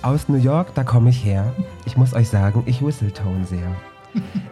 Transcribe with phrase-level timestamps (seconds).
[0.00, 1.52] Aus New York, da komme ich her.
[1.84, 3.74] Ich muss euch sagen, ich Whistletone sehr.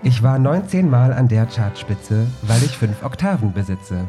[0.03, 4.09] Ich war 19 Mal an der Chartspitze, weil ich fünf Oktaven besitze.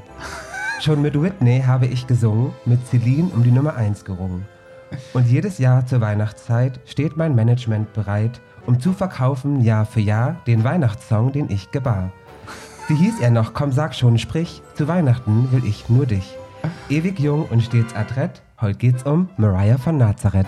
[0.82, 4.46] Schon mit Whitney habe ich gesungen, mit Celine um die Nummer 1 gerungen.
[5.14, 10.38] Und jedes Jahr zur Weihnachtszeit steht mein Management bereit, um zu verkaufen Jahr für Jahr
[10.48, 12.12] den Weihnachtssong, den ich gebar.
[12.88, 13.54] Wie hieß er noch?
[13.54, 14.64] Komm, sag schon, sprich.
[14.74, 16.36] Zu Weihnachten will ich nur dich.
[16.90, 18.42] Ewig jung und stets adrett.
[18.60, 20.48] Heute geht's um Mariah von Nazareth.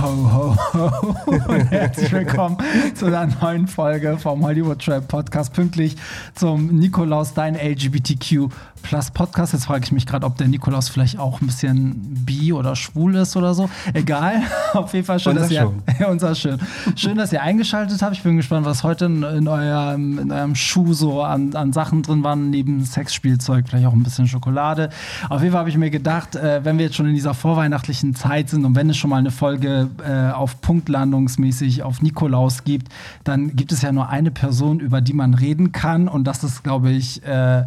[0.00, 1.14] Ho, ho, ho
[1.48, 2.56] und herzlich willkommen
[2.94, 5.96] zu einer neuen Folge vom Hollywood Trap Podcast, pünktlich
[6.36, 8.48] zum Nikolaus, dein LGBTQ
[8.82, 9.54] Plus Podcast.
[9.54, 13.16] Jetzt frage ich mich gerade, ob der Nikolaus vielleicht auch ein bisschen bi oder schwul
[13.16, 13.68] ist oder so.
[13.92, 16.60] Egal, auf jeden Fall schön, Unser dass ihr, ja, unser schön.
[16.94, 18.12] schön, dass ihr eingeschaltet habt.
[18.12, 22.02] Ich bin gespannt, was heute in, in, eurem, in eurem Schuh so an, an Sachen
[22.02, 24.90] drin waren, neben Sexspielzeug, vielleicht auch ein bisschen Schokolade.
[25.28, 28.14] Auf jeden Fall habe ich mir gedacht, äh, wenn wir jetzt schon in dieser vorweihnachtlichen
[28.14, 32.88] Zeit sind und wenn es schon mal eine Folge äh, auf Punktlandungsmäßig auf Nikolaus gibt,
[33.24, 36.08] dann gibt es ja nur eine Person, über die man reden kann.
[36.08, 37.64] Und das ist, glaube ich, äh,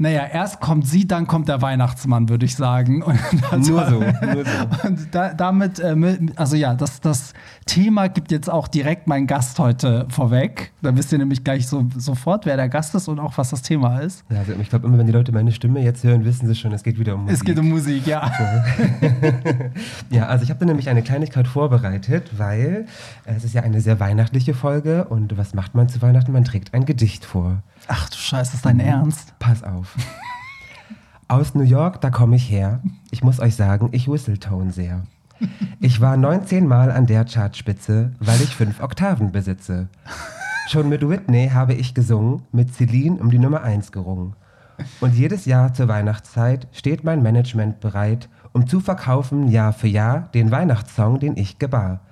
[0.00, 3.00] naja, erst kommt sie, dann kommt der Weihnachtsmann, würde ich sagen.
[3.52, 4.86] Nur so, nur so.
[4.88, 5.94] Und da, damit, äh,
[6.36, 7.34] also ja, das, das
[7.66, 10.72] Thema gibt jetzt auch direkt mein Gast heute vorweg.
[10.80, 13.60] Da wisst ihr nämlich gleich so, sofort, wer der Gast ist und auch was das
[13.60, 14.24] Thema ist.
[14.30, 16.72] Ja, also ich glaube, immer wenn die Leute meine Stimme jetzt hören, wissen sie schon,
[16.72, 17.36] es geht wieder um Musik.
[17.36, 18.32] Es geht um Musik, ja.
[20.10, 22.86] Ja, also ich habe da nämlich eine Kleinigkeit vorbereitet, weil
[23.26, 26.32] es ist ja eine sehr weihnachtliche Folge und was macht man zu Weihnachten?
[26.32, 27.62] Man trägt ein Gedicht vor.
[27.92, 29.34] Ach du Scheiße, ist dein Ernst?
[29.40, 29.96] Pass auf.
[31.26, 32.80] Aus New York, da komme ich her.
[33.10, 35.02] Ich muss euch sagen, ich Whistletone sehr.
[35.80, 39.88] Ich war 19 Mal an der Chartspitze, weil ich fünf Oktaven besitze.
[40.68, 44.36] Schon mit Whitney habe ich gesungen, mit Celine um die Nummer 1 gerungen.
[45.00, 50.28] Und jedes Jahr zur Weihnachtszeit steht mein Management bereit, um zu verkaufen Jahr für Jahr
[50.32, 52.02] den Weihnachtssong, den ich gebar.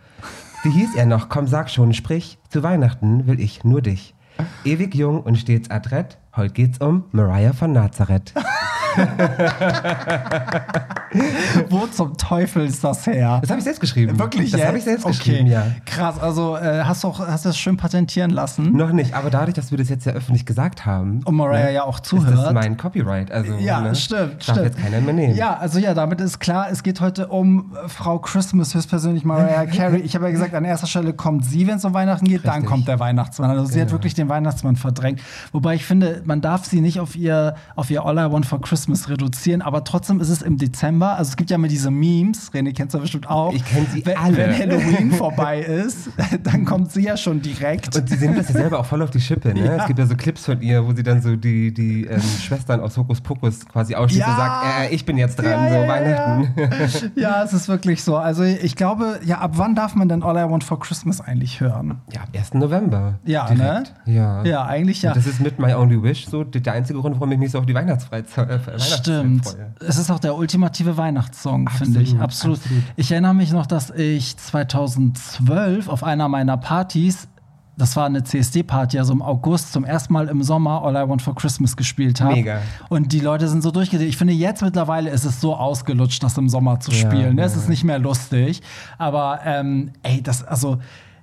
[0.64, 1.28] Wie hieß er noch?
[1.28, 2.38] Komm, sag schon, sprich.
[2.48, 4.16] Zu Weihnachten will ich nur dich.
[4.64, 6.18] Ewig jung und stets adrett.
[6.36, 8.34] Heute geht's um Mariah von Nazareth.
[11.70, 13.38] Wo zum Teufel ist das her?
[13.40, 14.18] Das habe ich selbst geschrieben.
[14.18, 14.50] Wirklich?
[14.50, 15.16] Das habe ich selbst okay.
[15.16, 15.66] geschrieben, ja.
[15.86, 18.72] Krass, also äh, hast du auch, hast das schön patentieren lassen?
[18.76, 21.20] Noch nicht, aber dadurch, dass wir das jetzt ja öffentlich gesagt haben.
[21.24, 22.34] Und Mariah ja auch zuhört.
[22.34, 23.30] Ist das mein Copyright.
[23.32, 24.74] Also, Ja, ne, stimmt, Darf stimmt.
[24.74, 25.34] jetzt keiner mehr nehmen.
[25.34, 29.66] Ja, also ja, damit ist klar, es geht heute um äh, Frau Christmas, höchstpersönlich Mariah
[29.66, 30.00] Carey.
[30.00, 32.54] Ich habe ja gesagt, an erster Stelle kommt sie, wenn es um Weihnachten geht, dann
[32.54, 32.70] Richtig.
[32.70, 33.50] kommt der Weihnachtsmann.
[33.50, 33.98] Also sie hat Genau.
[33.98, 35.20] wirklich den Weihnachtsmann verdrängt.
[35.52, 38.60] Wobei ich finde, man darf sie nicht auf ihr, auf ihr All I Want for
[38.60, 38.77] Christmas
[39.08, 41.16] reduzieren, aber trotzdem ist es im Dezember.
[41.16, 43.52] Also es gibt ja immer diese Memes, René kennst du bestimmt auch.
[43.54, 44.36] Ich kenn sie wenn, alle.
[44.36, 46.10] Wenn Halloween vorbei ist,
[46.44, 47.96] dann kommt sie ja schon direkt.
[47.96, 49.64] Und sie sind das ja selber auch voll auf die Schippe, ne?
[49.64, 49.76] Ja.
[49.78, 52.80] Es gibt ja so Clips von ihr, wo sie dann so die, die ähm, Schwestern
[52.80, 54.30] aus Hokus Pokus quasi ausschließt Ja.
[54.32, 57.10] und sagt, äh, ich bin jetzt dran, Ja, so Weihnachten.
[57.16, 58.16] Ja, es ist wirklich so.
[58.16, 61.60] Also ich glaube, ja, ab wann darf man denn All I Want for Christmas eigentlich
[61.60, 61.98] hören?
[62.12, 62.54] Ja, ab 1.
[62.54, 63.18] November.
[63.24, 63.92] Ja, direkt.
[64.06, 64.14] ne?
[64.14, 64.44] Ja.
[64.44, 65.10] Ja, eigentlich ja.
[65.10, 67.58] Und das ist mit My Only Wish so der einzige Grund, warum ich mich so
[67.58, 69.56] auf die Weihnachtsfreizeit äh, Stimmt.
[69.86, 72.18] Es ist auch der ultimative Weihnachtssong, finde ich.
[72.18, 72.82] Absolut, Absolut.
[72.96, 77.28] Ich erinnere mich noch, dass ich 2012 auf einer meiner Partys,
[77.76, 81.22] das war eine CSD-Party, also im August, zum ersten Mal im Sommer All I Want
[81.22, 82.34] for Christmas gespielt habe.
[82.34, 82.60] Mega.
[82.88, 84.08] Und die Leute sind so durchgedreht.
[84.08, 87.36] Ich finde, jetzt mittlerweile ist es so ausgelutscht, das im Sommer zu Ja, spielen.
[87.36, 87.42] ne?
[87.42, 87.70] ja, Es ist ja.
[87.70, 88.62] nicht mehr lustig.
[88.98, 90.78] Aber, ähm, ey, das, also.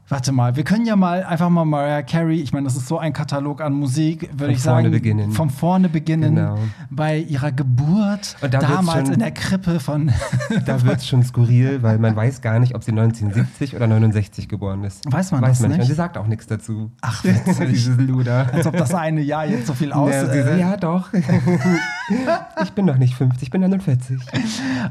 [0.07, 2.99] Warte mal, wir können ja mal einfach mal Mariah Carey, ich meine, das ist so
[2.99, 4.75] ein Katalog an Musik, würde Von ich sagen.
[4.77, 5.31] vorne beginnen.
[5.31, 6.35] Vom vorne beginnen.
[6.35, 6.59] Genau.
[6.91, 10.11] Bei ihrer Geburt, Und da wird's damals schon- in der Krippe von.
[10.66, 14.47] Da wird es schon skurril, weil man weiß gar nicht, ob sie 1970 oder 69
[14.47, 15.11] geboren ist.
[15.11, 15.77] Weiß man weiß das man nicht.
[15.79, 15.85] nicht?
[15.85, 16.91] Und sie sagt auch nichts dazu.
[17.01, 17.69] Ach, witzig.
[17.69, 18.47] Dieses Luder.
[18.53, 20.11] Als ob das eine Jahr jetzt so viel aus.
[20.11, 21.09] Ja, äh, ja, doch.
[22.63, 24.19] ich bin noch nicht 50, ich bin 49.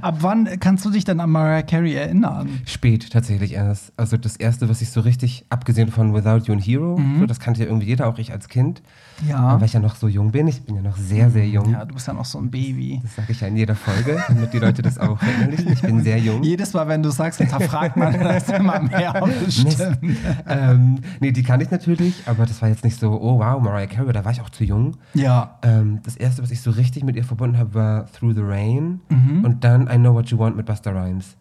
[0.02, 2.48] Ab wann kannst du dich denn an Mariah Carey erinnern?
[2.66, 3.92] Spät tatsächlich erst.
[3.96, 7.38] Also das erste, was ich so richtig, abgesehen von Without You and Hero, so, das
[7.40, 8.82] kannte ja irgendwie jeder, auch ich als Kind.
[9.22, 9.28] Mhm.
[9.28, 9.36] Ja.
[9.38, 11.70] Aber weil ich ja noch so jung bin, ich bin ja noch sehr, sehr jung.
[11.70, 13.00] Ja, du bist ja noch so ein Baby.
[13.02, 15.72] Das sage ich ja in jeder Folge, damit die Leute das auch verinnerlichen.
[15.72, 16.42] Ich bin sehr jung.
[16.42, 19.22] Jedes Mal, wenn du sagst, hinterfragt man das immer mehr.
[19.48, 20.16] Stimmt.
[20.48, 23.86] ähm, nee, die kannte ich natürlich, aber das war jetzt nicht so, oh wow, Mariah
[23.86, 24.96] Carey, da war ich auch zu jung.
[25.14, 25.58] Ja.
[25.62, 29.00] Ähm, das erste, was ich so richtig mit ihr verbunden habe, war Through the Rain
[29.08, 29.44] Mhm.
[29.44, 31.36] und dann I Know What You Want mit Busta Rhymes.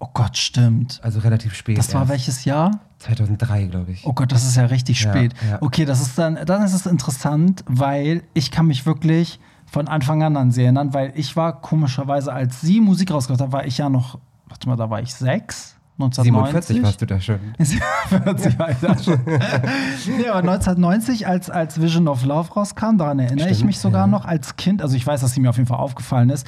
[0.00, 1.00] Oh Gott, stimmt.
[1.02, 1.76] Also relativ spät.
[1.78, 2.12] Das war erst.
[2.12, 2.80] welches Jahr?
[2.98, 4.04] 2003, glaube ich.
[4.06, 5.34] Oh Gott, das ist ja richtig Ja, spät.
[5.48, 5.58] ja.
[5.60, 10.22] Okay, das ist dann, dann ist es interessant, weil ich kann mich wirklich von Anfang
[10.22, 13.78] an an sie erinnern, weil ich war komischerweise, als sie Musik rausgebracht hat, war ich
[13.78, 14.18] ja noch,
[14.48, 16.76] warte mal, da war ich sechs, 1990.
[16.76, 17.40] 47 warst du da schon.
[18.24, 18.98] hört sich weiter an.
[20.16, 24.02] nee, aber 1990, als, als Vision of Love rauskam, daran erinnere ich Stimmt, mich sogar
[24.02, 24.06] ja.
[24.06, 24.80] noch als Kind.
[24.80, 26.46] Also ich weiß, dass sie mir auf jeden Fall aufgefallen ist.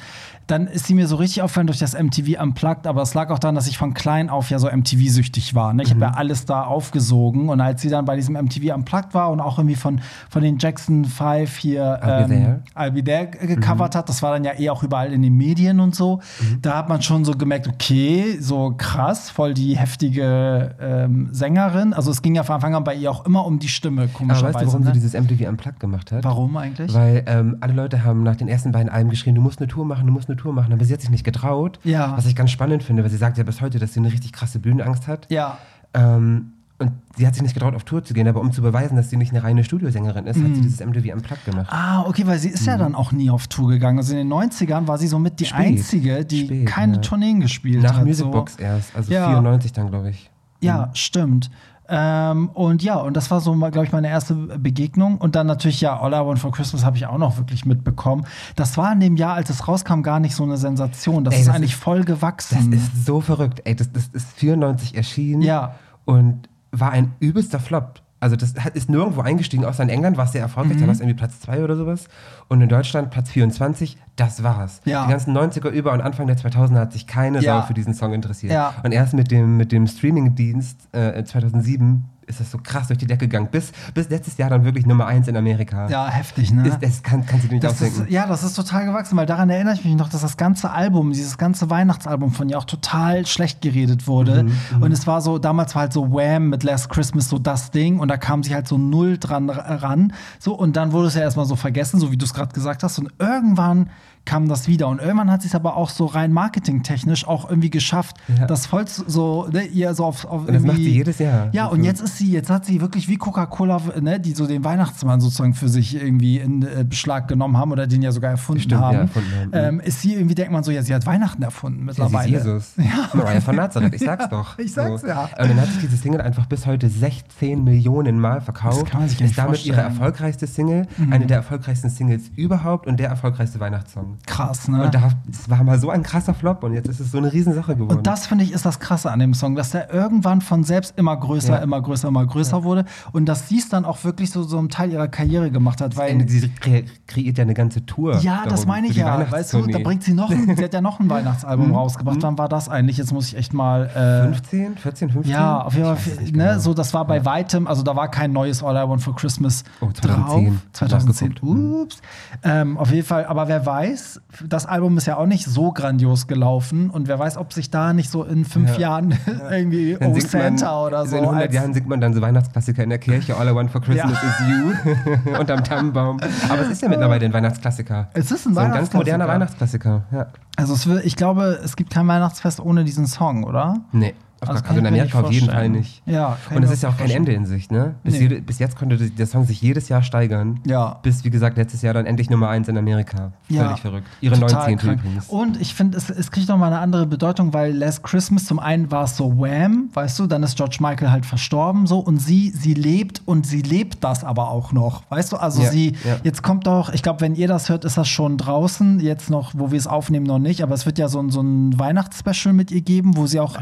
[0.51, 3.39] Dann ist sie mir so richtig aufgefallen durch das MTV Unplugged, aber es lag auch
[3.39, 5.73] daran, dass ich von klein auf ja so MTV-süchtig war.
[5.73, 5.83] Ne?
[5.83, 6.01] Ich Mhm.
[6.03, 9.39] habe ja alles da aufgesogen und als sie dann bei diesem MTV Unplugged war und
[9.39, 12.63] auch irgendwie von, von den Jackson 5 hier There.
[12.75, 15.79] I'll Be There gecovert hat, das war dann ja eh auch überall in den Medien
[15.79, 16.17] und so.
[16.41, 16.61] Mhm.
[16.61, 21.93] Da hat man schon so gemerkt, okay, so krass, voll die heftige ähm, Sängerin.
[21.93, 24.11] Also es ging ja von Anfang an bei ihr auch immer um die Stimme, Aber
[24.11, 24.53] komischerweise.
[24.55, 24.87] weißt du, warum ne?
[24.87, 26.23] sie dieses MTV Unplugged gemacht hat?
[26.25, 26.93] warum eigentlich?
[26.93, 29.85] Weil ähm, alle Leute haben nach den ersten beiden Alben geschrien, du musst eine Tour
[29.85, 31.79] machen, du musst eine Tour machen, aber sie hat sich nicht getraut.
[31.83, 32.15] Ja.
[32.17, 34.33] Was ich ganz spannend finde, weil sie sagt ja bis heute, dass sie eine richtig
[34.33, 35.27] krasse Bühnenangst hat.
[35.29, 35.57] ja.
[35.93, 38.95] Ähm, und sie hat sich nicht getraut, auf Tour zu gehen, aber um zu beweisen,
[38.95, 40.45] dass sie nicht eine reine Studiosängerin ist, Mhm.
[40.47, 41.67] hat sie dieses MTV Unplugged gemacht.
[41.69, 43.99] Ah, okay, weil sie ist ja dann auch nie auf Tour gegangen.
[43.99, 45.59] Also in den 90ern war sie somit die Spät.
[45.59, 47.01] einzige, die Spät, keine ja.
[47.01, 48.05] Tourneen gespielt Nach hat.
[48.07, 48.63] Musicbox so.
[48.63, 49.27] erst, also Ja.
[49.27, 50.31] 94 dann, glaube ich.
[50.61, 51.51] Ja, stimmt.
[51.93, 55.17] Ähm, und ja, und das war so, glaube ich, meine erste Begegnung.
[55.17, 58.25] Und dann natürlich, ja, All I Want for Christmas habe ich auch noch wirklich mitbekommen.
[58.55, 61.25] Das war in dem Jahr, als es rauskam, gar nicht so eine Sensation.
[61.25, 62.71] Das Ey, ist das eigentlich ist- voll Das gewachsen.
[62.71, 63.61] ist so verrückt.
[63.65, 65.75] Ey, das, das ist 94 erschienen Ja.
[66.05, 67.99] und war ein übelster Flop.
[68.21, 70.81] Also das hat, ist nirgendwo eingestiegen, außer in England war es sehr erfolgreich, Mhm.
[70.81, 72.05] da war es irgendwie Platz 2 oder sowas.
[72.47, 74.79] Und in Deutschland Platz 24, das war's.
[74.85, 75.05] Ja.
[75.05, 77.61] Die ganzen 90er über und Anfang der 2000er hat sich keine Ja.
[77.61, 78.53] Sau für diesen Song interessiert.
[78.53, 78.75] Ja.
[78.83, 83.07] Und erst mit dem, mit dem Streaming-Dienst äh, 2007 ist das so krass durch die
[83.07, 83.49] Decke gegangen.
[83.51, 85.87] Bis, bis letztes Jahr dann wirklich Nummer 1 in Amerika.
[85.89, 86.67] ja, heftig, ne?
[86.67, 88.03] Ist, das kann, kannst du dir nicht Das ausdenken.
[88.03, 90.71] ist, ja, das ist total gewachsen, weil daran erinnere ich mich noch, dass das ganze
[90.71, 94.43] Album, dieses ganze Weihnachtsalbum von ihr auch total schlecht geredet wurde.
[94.43, 97.71] Mhm, und es war so, damals war halt so Wham mit Last Christmas so das
[97.71, 100.13] Ding und da kam sie halt so null dran r- ran.
[100.39, 102.83] So, und dann wurde es ja erstmal so vergessen, so wie du es gerade gesagt
[102.83, 102.99] hast.
[102.99, 103.89] Und irgendwann
[104.25, 104.87] kam das wieder.
[104.87, 108.45] Und irgendwann hat sie es aber auch so rein marketingtechnisch auch irgendwie geschafft, Ja.
[108.45, 111.49] das voll so, ne, ihr so auf, auf Und das macht sie jedes Jahr.
[111.53, 114.63] Ja, und jetzt ist sie, jetzt hat sie wirklich wie Coca-Cola, ne, die so den
[114.63, 118.61] Weihnachtsmann sozusagen für sich irgendwie in äh, Beschlag genommen haben oder den ja sogar erfunden
[118.61, 118.97] Stimmt, ja, haben.
[118.99, 119.79] erfunden haben, mhm.
[119.79, 122.37] Ähm, ist sie irgendwie, denkt man so, ja, sie hat Weihnachten erfunden Ja, mittlerweile.
[122.37, 122.73] ist Jesus.
[123.13, 124.57] Mariah von Nazareth, ich sag's doch.
[124.59, 125.23] Ich sag's ja.
[125.39, 128.83] Und dann hat sich diese Single einfach bis heute 16 Millionen Mal verkauft.
[128.83, 129.93] Das kann man sich nicht ist damit ihre vorstellen.
[129.95, 129.99] Mhm.
[130.01, 134.10] erfolgreichste Single, eine der erfolgreichsten Singles überhaupt und der erfolgreichste Weihnachtssong.
[134.25, 134.83] Krass, ne?
[134.85, 137.31] Und da, das war mal so ein krasser Flop und jetzt ist es so eine
[137.31, 137.97] Riesensache geworden.
[137.97, 140.93] Und das finde ich ist das Krasse an dem Song, dass der irgendwann von selbst
[140.97, 141.57] immer größer, Ja.
[141.59, 144.69] immer größer, immer größer wurde und dass sie es dann auch wirklich so, so einen
[144.69, 148.17] Teil ihrer Karriere gemacht hat, weil sie kre kreiert ja eine ganze Tour.
[148.19, 149.31] Ja, das darum, meine für ich ja.
[149.31, 149.79] Weißt du, da.
[149.79, 149.83] Mhm.
[149.83, 152.17] bringt sie noch, sie hat ja noch ein Weihnachtsalbum rausgebracht.
[152.21, 152.97] Wann war das eigentlich?
[152.97, 153.87] Jetzt muss ich echt mal.
[153.87, 155.31] Äh, 15, 14, 15?
[155.31, 156.59] Ja, auf jeden Fall, es ne, genau.
[156.59, 159.63] so das war bei weitem, also da war kein neues All I Want for Christmas
[159.81, 160.45] Oh, 2010.
[160.45, 160.53] drauf.
[160.73, 161.29] 2010.
[161.29, 161.81] Nachgeguckt.
[161.83, 162.01] Ups.
[162.43, 164.00] Ähm, auf jeden Fall, aber wer weiß,
[164.47, 167.93] das Album ist ja auch nicht so grandios gelaufen und wer weiß, ob sich da
[167.93, 168.79] nicht so in fünf Ja.
[168.79, 169.15] Jahren
[169.51, 171.15] irgendwie Dann Oh singt man- Santa oder so.
[171.17, 173.71] In 100 als- Jahren singt man dann so Weihnachtsklassiker in der Kirche, All I Want
[173.71, 174.29] for Christmas Ja.
[174.29, 176.19] is You, unterm Tannenbaum.
[176.49, 178.09] Aber es ist ja mittlerweile ein Weihnachtsklassiker.
[178.13, 180.03] Es ist ein so ein ganz moderner Weihnachtsklassiker.
[180.11, 180.27] Ja.
[180.57, 183.77] also es will, ich glaube, es gibt kein Weihnachtsfest ohne diesen Song, oder?
[183.91, 186.01] Nee, Also also Amerika auf jeden Fall nicht.
[186.07, 187.27] Ja, Und es ist ja auch kein vorstellen.
[187.27, 187.93] Ende in Sicht, ne?
[188.03, 188.19] Bis, Nee.
[188.21, 190.59] jede, bis jetzt konnte der Song sich jedes Jahr steigern.
[190.65, 190.99] Ja.
[191.03, 193.33] Bis, wie gesagt, letztes Jahr dann endlich Nummer 1 in Amerika.
[193.47, 193.75] Völlig Ja.
[193.75, 194.07] verrückt.
[194.19, 194.77] Ihre Total 19.
[194.77, 194.99] krank.
[194.99, 195.27] übrigens.
[195.27, 198.57] Und ich finde, es, es kriegt noch mal eine andere Bedeutung, weil Last Christmas zum
[198.59, 202.17] einen war es so Wham, weißt du, dann ist George Michael halt verstorben so und
[202.19, 205.37] sie sie lebt und sie lebt das aber auch noch, weißt du?
[205.37, 206.17] Also Ja, sie ja.
[206.23, 209.51] jetzt kommt doch, ich glaube, wenn ihr das hört, ist das schon draußen, jetzt noch,
[209.55, 212.53] wo wir es aufnehmen noch nicht, aber es wird ja so ein so ein Weihnachtsspecial
[212.53, 213.61] mit ihr geben, wo sie auch Ah.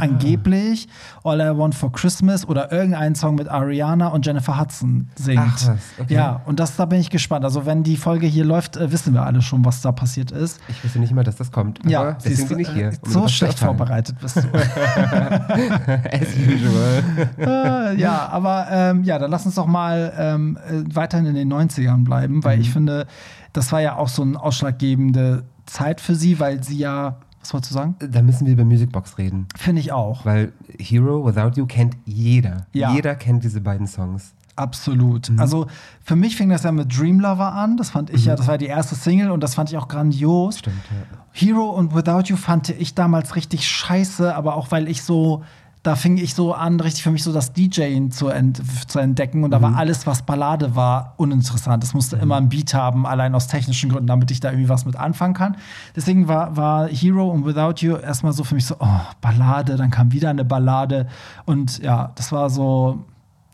[0.70, 0.88] Angeblich
[1.24, 5.40] All I Want for Christmas oder irgendeinen Song mit Ariana und Jennifer Hudson singt.
[5.44, 6.14] Ach was, okay.
[6.14, 7.44] Ja, und das da bin ich gespannt.
[7.46, 10.60] Also wenn die Folge hier läuft, äh, wissen wir alle schon, was da passiert ist.
[10.68, 11.80] Ich wusste nicht mal, dass das kommt.
[11.86, 12.90] Ja, deswegen siehst bin ich hier.
[12.90, 14.42] äh, um so schlecht vorbereitet bist du.
[14.54, 17.04] As usual.
[17.38, 21.52] Äh, ja, aber ähm, ja, dann lass uns doch mal ähm, äh, weiterhin in den
[21.52, 22.62] 90ern bleiben, weil Mhm.
[22.62, 23.08] ich finde,
[23.54, 27.18] das war ja auch so eine ausschlaggebende Zeit für sie, weil sie ja,
[27.53, 27.96] wolltest du sagen?
[28.00, 29.48] Da müssen wir über Musicbox reden.
[29.56, 30.25] Finde ich auch.
[30.25, 32.65] Weil Hero Without You kennt jeder.
[32.74, 32.94] Ja.
[32.94, 34.34] Jeder kennt diese beiden Songs.
[34.56, 35.29] Absolut.
[35.29, 35.39] Mhm.
[35.39, 35.68] Also
[36.03, 37.77] für mich fing das ja mit Dream Lover an.
[37.77, 40.60] Das fand ich ja, das war die erste Single und das fand ich auch grandios.
[40.60, 41.18] Stimmt, ja.
[41.32, 45.44] Hero und Without You fand ich damals richtig scheiße, aber auch weil ich so,
[45.81, 49.45] da fing ich so an, richtig für mich so das DJing zu, ent zu entdecken
[49.45, 49.63] und da Mhm.
[49.63, 51.83] war alles, was Ballade war, uninteressant.
[51.83, 54.86] Es musste immer ein Beat haben, allein aus technischen Gründen, damit ich da irgendwie was
[54.86, 55.55] mit anfangen kann.
[55.95, 59.89] Deswegen war, war Hero und Without You erstmal so für mich so, oh, Ballade, dann
[59.89, 61.07] kam wieder eine Ballade
[61.45, 63.05] und ja, das war so.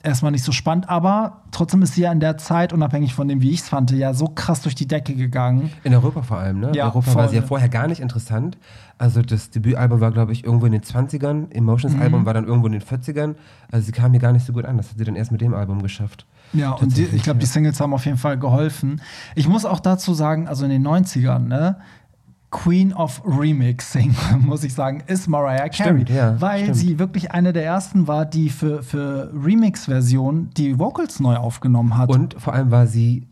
[0.06, 3.42] Erstmal nicht so spannend, aber trotzdem ist sie ja in der Zeit, unabhängig von dem,
[3.42, 5.72] wie ich es fand, ja so krass durch die Decke gegangen.
[5.84, 6.68] In Europa vor allem, ne?
[6.76, 7.22] Ja, in Europa voll.
[7.24, 8.58] war sie ja vorher gar nicht interessant.
[8.98, 11.52] Also das Debütalbum war, glaube ich, irgendwo in den 20ern.
[11.52, 12.26] Emotions-Album Mhm.
[12.26, 13.36] war dann irgendwo in den 40ern.
[13.72, 14.78] Also sie kam hier gar nicht so gut an.
[14.78, 16.26] Das hat sie dann erst mit dem Album geschafft.
[16.54, 17.46] Ja, und die, ich glaube, die.
[17.46, 19.02] Singles haben auf jeden Fall geholfen.
[19.36, 21.78] Ich muss auch dazu sagen, also in den 90ern, ne?
[22.64, 25.74] Queen of Remixing, muss ich sagen, ist Mariah Carey.
[26.04, 26.78] Stimmt, ja, weil stimmt.
[26.78, 32.10] sie wirklich eine der ersten war, die für, für Remix-Versionen die Vocals neu aufgenommen hat.
[32.10, 33.28] Und vor allem war sie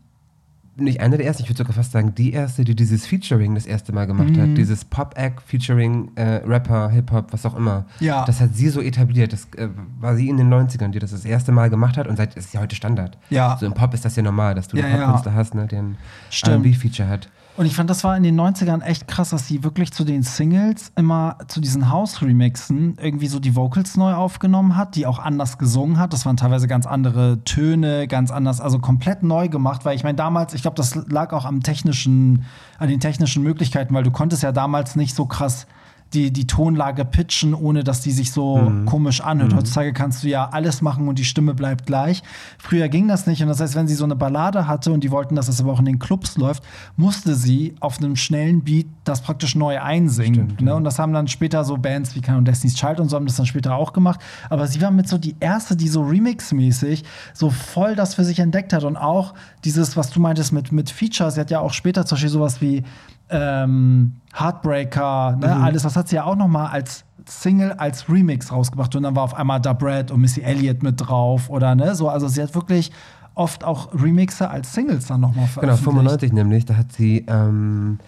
[0.76, 3.64] nicht eine der ersten, ich würde sogar fast sagen, die erste, die dieses Featuring das
[3.64, 4.40] erste Mal gemacht Mhm.
[4.40, 4.58] hat.
[4.58, 7.84] Dieses Pop-Act, Featuring, äh, Rapper, Hip-Hop, was auch immer.
[8.00, 8.24] Ja.
[8.24, 9.32] Das hat sie so etabliert.
[9.32, 9.68] Das äh,
[10.00, 12.52] war sie in den 90ern, die das das erste Mal gemacht hat und seit ist
[12.52, 13.16] ja heute Standard.
[13.30, 13.56] Ja.
[13.58, 15.04] So im Pop ist das ja normal, dass du Ja, einen ja.
[15.04, 15.96] Popkünstler hast, ne, der ein
[16.30, 16.66] Stimmt.
[16.66, 17.28] R&B-Feature hat.
[17.56, 20.24] Und ich fand, das war in den 90ern echt krass, dass sie wirklich zu den
[20.24, 25.56] Singles immer zu diesen House-Remixen irgendwie so die Vocals neu aufgenommen hat, die auch anders
[25.56, 26.12] gesungen hat.
[26.12, 30.16] Das waren teilweise ganz andere Töne, ganz anders, also komplett neu gemacht, weil ich meine,
[30.16, 32.44] damals, ich glaube, das lag auch am technischen,
[32.78, 35.68] an den technischen Möglichkeiten, weil du konntest ja damals nicht so krass
[36.14, 39.54] die, die Tonlage pitchen, ohne dass die sich so komisch anhört.
[39.54, 42.22] Heutzutage kannst du ja alles machen und die Stimme bleibt gleich.
[42.58, 43.42] Früher ging das nicht.
[43.42, 45.72] Und das heißt, wenn sie so eine Ballade hatte und die wollten, dass es aber
[45.72, 46.62] auch in den Clubs läuft,
[46.96, 50.50] musste sie auf einem schnellen Beat das praktisch neu einsingen.
[50.50, 50.74] Stimmt, ne?
[50.74, 53.36] Und das haben dann später so Bands wie Ahnung, Destiny's Child und so haben das
[53.36, 54.20] dann später auch gemacht.
[54.50, 58.38] Aber sie war mit so die erste, die so Remix-mäßig so voll das für sich
[58.38, 58.84] entdeckt hat.
[58.84, 62.16] Und auch dieses, was du meintest mit, mit Features, sie hat ja auch später zum
[62.16, 62.82] Beispiel sowas wie
[63.30, 65.56] ähm, Heartbreaker, ne?
[65.56, 69.16] alles, das hat sie ja auch noch mal als Single, als Remix rausgebracht und dann
[69.16, 72.42] war auf einmal Da Brad und Missy Elliott mit drauf oder ne, so, also sie
[72.42, 72.92] hat wirklich
[73.34, 75.84] oft auch Remixe als Singles dann noch mal Genau, veröffentlicht.
[75.84, 77.98] 95 nämlich, da hat sie, ähm,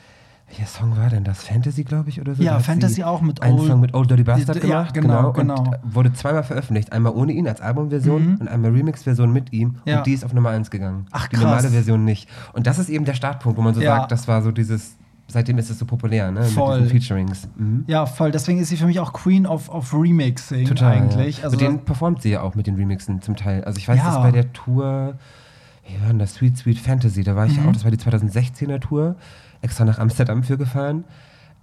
[0.48, 1.42] welcher Song war denn das?
[1.42, 2.42] Fantasy, glaube ich, oder so?
[2.42, 4.94] Ja, Da Fantasy auch mit einen Old- Song mit Old Dirty Bastard Ja, gemacht.
[4.94, 5.58] genau, genau.
[5.58, 6.92] Und wurde zweimal veröffentlicht.
[6.92, 9.68] Einmal ohne ihn als Albumversion und einmal Remix-Version mit ihm.
[9.70, 9.74] Mhm.
[9.86, 9.98] Ja.
[9.98, 11.06] Und die ist auf Nummer 1 gegangen.
[11.10, 11.44] Ach, Die krass.
[11.44, 12.28] normale Version nicht.
[12.52, 13.96] Und das ist eben der Startpunkt, wo man so Ja.
[13.96, 14.96] sagt, das war so dieses,
[15.28, 16.44] seitdem ist es so populär, ne?
[16.44, 16.80] Voll.
[16.80, 17.48] Mit diesen Featurings.
[17.56, 17.84] Mhm.
[17.86, 18.30] Ja, voll.
[18.30, 21.38] Deswegen ist sie für mich auch Queen of, of Remixing eigentlich.
[21.38, 21.44] Ja.
[21.44, 23.64] Also mit denen performt sie ja auch mit den Remixen zum Teil.
[23.64, 24.04] Also ich weiß, Ja.
[24.06, 25.14] dass bei der Tour,
[25.86, 26.34] wie war denn das?
[26.34, 27.68] Sweet Sweet Fantasy, da war ich Mhm.
[27.68, 29.16] auch, das war die 2016er Tour,
[29.62, 31.04] extra nach Amsterdam für gefahren.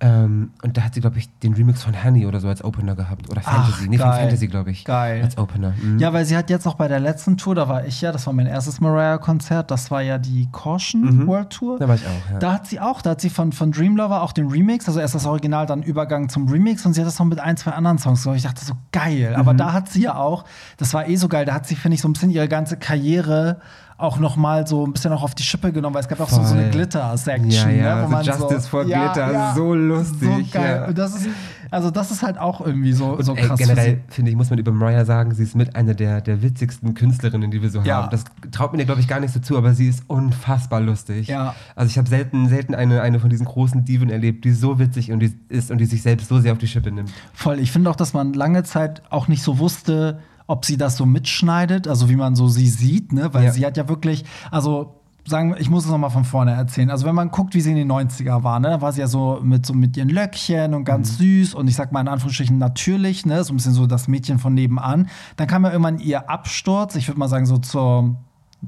[0.04, 2.94] Ähm, und da hat sie, glaube ich, den Remix von Honey oder so als Opener
[2.94, 3.30] gehabt.
[3.30, 3.88] Oder Ach, Fantasy.
[3.88, 4.12] nee, von.
[4.12, 4.84] Fantasy, glaube ich.
[4.84, 5.24] Geil.
[5.24, 5.74] Als Opener.
[5.82, 5.98] Mhm.
[5.98, 8.28] Ja, weil sie hat jetzt auch bei der letzten Tour, da war ich ja, das
[8.28, 11.76] war mein erstes Mariah-Konzert, das war ja die Caution World Tour.
[11.76, 11.80] Mhm.
[11.80, 12.40] Da war ich auch, ja.
[12.40, 15.00] Da hat sie auch, da hat sie von, von Dream Lover auch den Remix, also
[15.00, 17.72] erst das Original, dann Übergang zum Remix und sie hat das noch mit ein, zwei
[17.72, 18.38] anderen Songs gemacht.
[18.38, 19.30] Ich dachte so, geil.
[19.32, 19.36] Mhm.
[19.38, 20.44] Aber da hat sie ja auch,
[20.76, 22.76] das war eh so geil, da hat sie, finde ich, so ein bisschen ihre ganze
[22.76, 23.62] Karriere
[24.04, 26.30] auch noch mal so ein bisschen auch auf die Schippe genommen, weil es gab auch
[26.30, 26.70] so, so eine.
[26.70, 27.50] Glitter-Section.
[27.52, 30.20] Ja, ja, ne, wo so man Justice for Glitter, so lustig,
[30.52, 30.84] So geil.
[30.88, 30.94] ja.
[30.94, 31.28] Das ist,
[31.72, 33.60] also das ist halt auch irgendwie so, so Und, ey, krass.
[33.60, 36.42] für generell, finde ich, muss man über Mariah sagen, sie ist mit einer der, der
[36.44, 38.04] witzigsten Künstlerinnen, die wir so Ja.
[38.04, 38.10] haben.
[38.12, 41.28] Das traut mir dir, glaube ich, gar nicht so zu, aber sie ist unfassbar lustig.
[41.28, 41.56] Ja.
[41.76, 45.12] Also ich habe selten, selten eine, eine von diesen großen Diven erlebt, die so witzig
[45.12, 47.12] und die ist und die sich selbst so sehr auf die Schippe nimmt.
[47.34, 47.60] Voll.
[47.60, 51.06] Ich finde auch, dass man lange Zeit auch nicht so wusste, ob sie das so
[51.06, 53.34] mitschneidet, also wie man so sie sieht, ne?
[53.34, 53.52] Weil Ja.
[53.52, 56.90] sie hat ja wirklich, also sagen ich muss es noch mal von vorne erzählen.
[56.90, 59.08] Also wenn man guckt, wie sie in den 90er war, ne, da war sie ja
[59.08, 62.58] so mit so mit ihren Löckchen und ganz süß und ich sag mal in Anführungsstrichen
[62.58, 65.08] natürlich, ne, so ein bisschen so das Mädchen von nebenan.
[65.38, 68.16] Dann kam ja irgendwann ihr Absturz, ich würde mal sagen so zur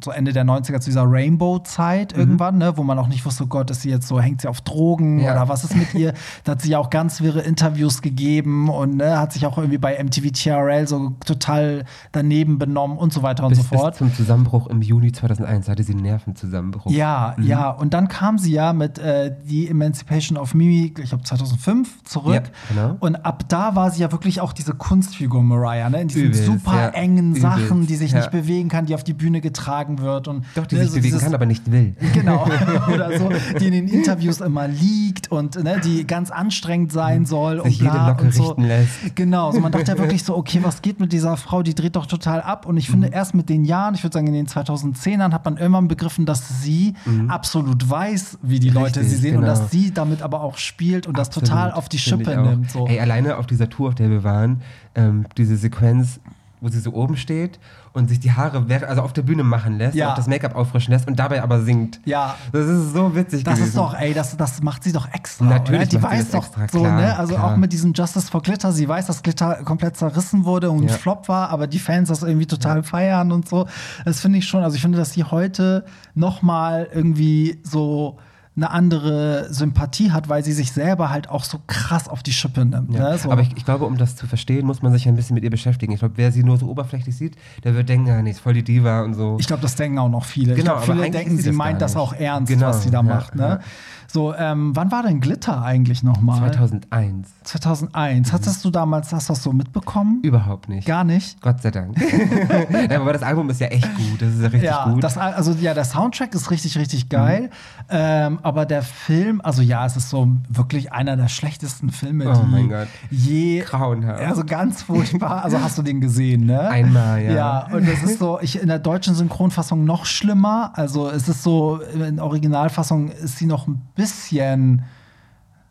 [0.03, 3.47] so Ende der 90er zu dieser Rainbow-Zeit irgendwann, ne, wo man auch nicht wusste, oh
[3.47, 5.33] Gott, ist sie jetzt so, hängt sie auf Drogen Ja.
[5.33, 6.13] oder was ist mit ihr?
[6.43, 9.77] Da hat sie ja auch ganz wirre Interviews gegeben und ne, hat sich auch irgendwie
[9.77, 13.91] bei MTV TRL so total daneben benommen und so weiter und Bis, so fort.
[13.91, 16.91] bis zum Zusammenbruch im Juni 2001 hatte sie einen Nervenzusammenbruch.
[16.91, 17.69] Ja, ja.
[17.69, 22.33] Und dann kam sie ja mit äh, die Emancipation of Mimi, ich glaube 2005, zurück.
[22.35, 22.97] Ja, genau.
[22.99, 26.01] Und ab da war sie ja wirklich auch diese Kunstfigur Mariah, ne?
[26.01, 26.89] in diesen Übelst, super ja.
[26.89, 30.27] engen Übelst, Sachen, die sich nicht bewegen kann, die auf die Bühne getragen wird.
[30.27, 31.95] Und, Doch, die ne, sich so bewegen dieses- kann, aber nicht will.
[32.13, 32.45] Genau,
[32.93, 37.63] oder so, die in den Interviews immer liegt und ne, die ganz anstrengend sein soll
[37.63, 38.43] Sich und bla jede Locke und so.
[38.47, 39.15] richten lässt.
[39.15, 41.61] Genau, so man dachte ja wirklich so, okay, was geht mit dieser Frau?
[41.63, 42.65] Die dreht doch total ab.
[42.65, 42.93] Und ich Mhm.
[42.93, 46.25] finde, erst mit den Jahren, ich würde sagen in den 2010ern, hat man irgendwann begriffen,
[46.25, 46.93] dass sie
[47.27, 49.05] absolut weiß, wie die Leute Mhm.
[49.05, 49.53] Richtig, sie sehen und genau.
[49.55, 52.71] dass sie damit aber auch spielt und das Absolut, total auf die Schippe nimmt.
[52.71, 52.87] So.
[52.87, 54.61] Ey, alleine auf dieser Tour, auf der wir waren,
[54.95, 56.19] ähm, diese Sequenz,
[56.61, 57.59] wo sie so oben steht
[57.95, 60.11] und sich die Haare also auf der Bühne machen lässt, Ja.
[60.11, 61.99] auch das Make-up auffrischen lässt und dabei aber singt.
[62.05, 62.35] Ja.
[62.51, 63.67] Das ist so witzig Das gewesen.
[63.69, 65.45] ist doch, ey, das, das macht sie doch extra.
[65.45, 65.89] Natürlich?
[65.89, 67.17] Die weiß das doch extra, so, klar, ne?
[67.17, 67.53] Also klar.
[67.53, 70.93] auch mit diesem Justice for Glitter, sie weiß, dass Glitter komplett zerrissen wurde und Ja.
[70.93, 73.65] Flop war, aber die Fans das irgendwie total feiern und so.
[74.03, 78.17] Das finde ich schon, also ich finde, dass sie heute noch mal irgendwie so
[78.57, 82.63] eine andere Sympathie hat, weil sie sich selber halt auch so krass auf die Schippe
[82.65, 82.93] nimmt.
[82.93, 83.09] Ja.
[83.11, 83.17] Ne?
[83.17, 83.29] So.
[83.29, 85.49] Aber ich, ich glaube, um das zu verstehen, muss man sich ein bisschen mit ihr
[85.49, 85.91] beschäftigen.
[85.91, 88.53] Ich glaube, wer sie nur so oberflächlich sieht, der wird denken, ja, nee, ist voll
[88.53, 89.35] die Diva und so.
[89.39, 90.53] Ich glaube, das denken auch noch viele.
[90.53, 92.91] ich Genau, glaube, aber viele denken, sie das meint das auch ernst, Genau, was sie
[92.91, 93.35] da ja, macht.
[93.35, 93.59] Ne?
[94.07, 96.37] So, ähm, wann war denn Glitter eigentlich nochmal?
[96.37, 97.27] 2001.
[97.43, 98.31] 2001.
[98.31, 100.19] Hattest du damals das, das so mitbekommen?
[100.21, 100.87] Überhaupt nicht.
[100.87, 101.41] Gar nicht.
[101.41, 101.97] Gott sei Dank.
[102.89, 104.21] ja, aber das Album ist ja echt gut.
[104.21, 105.03] Das ist ja richtig Ja, gut.
[105.03, 107.49] das, also ja, der Soundtrack ist richtig, richtig geil.
[107.89, 112.43] Ähm, aber der Film, also ja, es ist so wirklich einer der schlechtesten Filme, Oh
[112.43, 112.87] die mein Gott.
[113.09, 113.61] je.
[113.61, 114.21] Grauenhaft.
[114.21, 115.43] Also ganz furchtbar.
[115.43, 116.59] Also hast du den gesehen, ne?
[116.69, 117.31] Einmal, ja.
[117.33, 120.73] Ja, und es ist so, ich in der deutschen Synchronfassung noch schlimmer.
[120.75, 124.83] Also es ist so, in Originalfassung ist sie noch ein bisschen.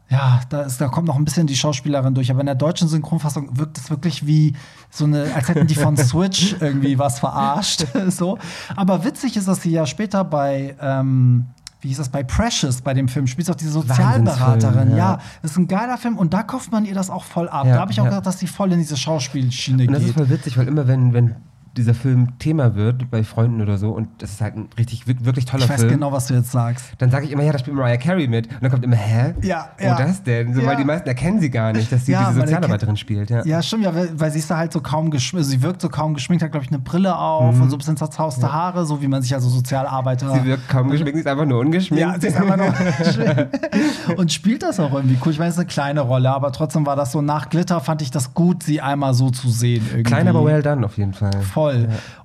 [0.09, 2.28] Ja, da, ist, da kommt noch ein bisschen die Schauspielerin durch.
[2.33, 4.54] Aber in der deutschen Synchronfassung wirkt es wirklich wie
[4.90, 7.87] so eine, als hätten die von Switch irgendwie was verarscht.
[8.09, 8.37] so.
[8.75, 11.47] Aber witzig ist, dass sie ja später bei, ähm,
[11.84, 14.92] wie hieß das, bei Precious, bei dem Film, spielt auch diese Sozialberaterin.
[14.92, 14.96] Ja.
[14.96, 15.18] ja.
[15.42, 17.66] das ist ein geiler Film und da kauft man ihr das auch voll ab.
[17.66, 18.10] Ja, da habe ich auch ja.
[18.10, 20.14] gedacht, dass sie voll in diese Schauspielschiene Und das ist geht.
[20.16, 21.36] voll witzig, weil immer wenn, wenn
[21.76, 25.25] dieser Film Thema wird bei Freunden oder so und das ist halt ein richtig, wir-
[25.25, 26.87] wirklich toller Ich weiß Film, genau, was du jetzt sagst.
[26.99, 28.47] dann sage ich immer, ja, da spielt Mariah Carey mit.
[28.49, 29.35] Und dann kommt immer, hä?
[29.43, 29.97] Ja, Wo ja.
[29.97, 30.54] das denn?
[30.54, 30.69] So, Ja.
[30.69, 33.31] Weil die meisten erkennen sie gar nicht, dass sie Ja, diese Sozialarbeiterin spielt.
[33.31, 33.45] Ja.
[33.45, 36.14] Ja, stimmt, ja, weil, sie ist da halt so kaum geschminkt, sie wirkt so kaum
[36.14, 39.09] geschminkt, hat, glaube ich, eine Brille auf und so ein bisschen zerzauste Haare, so wie
[39.09, 40.26] man sich also Sozialarbeiter.
[40.35, 40.40] Mhm.
[40.40, 42.00] Sie wirkt kaum geschminkt, sie ist einfach nur ungeschminkt.
[42.00, 42.73] ja, sie ist einfach nur
[44.16, 45.33] und spielt das auch irgendwie cool.
[45.33, 48.02] Ich meine, es ist eine kleine Rolle, aber trotzdem war das so nach Glitter fand
[48.02, 49.83] ich das gut, sie einmal so zu sehen.
[49.87, 50.02] Irgendwie.
[50.04, 51.33] Klein, aber well done auf jeden Fall.
[51.43, 51.63] Voll.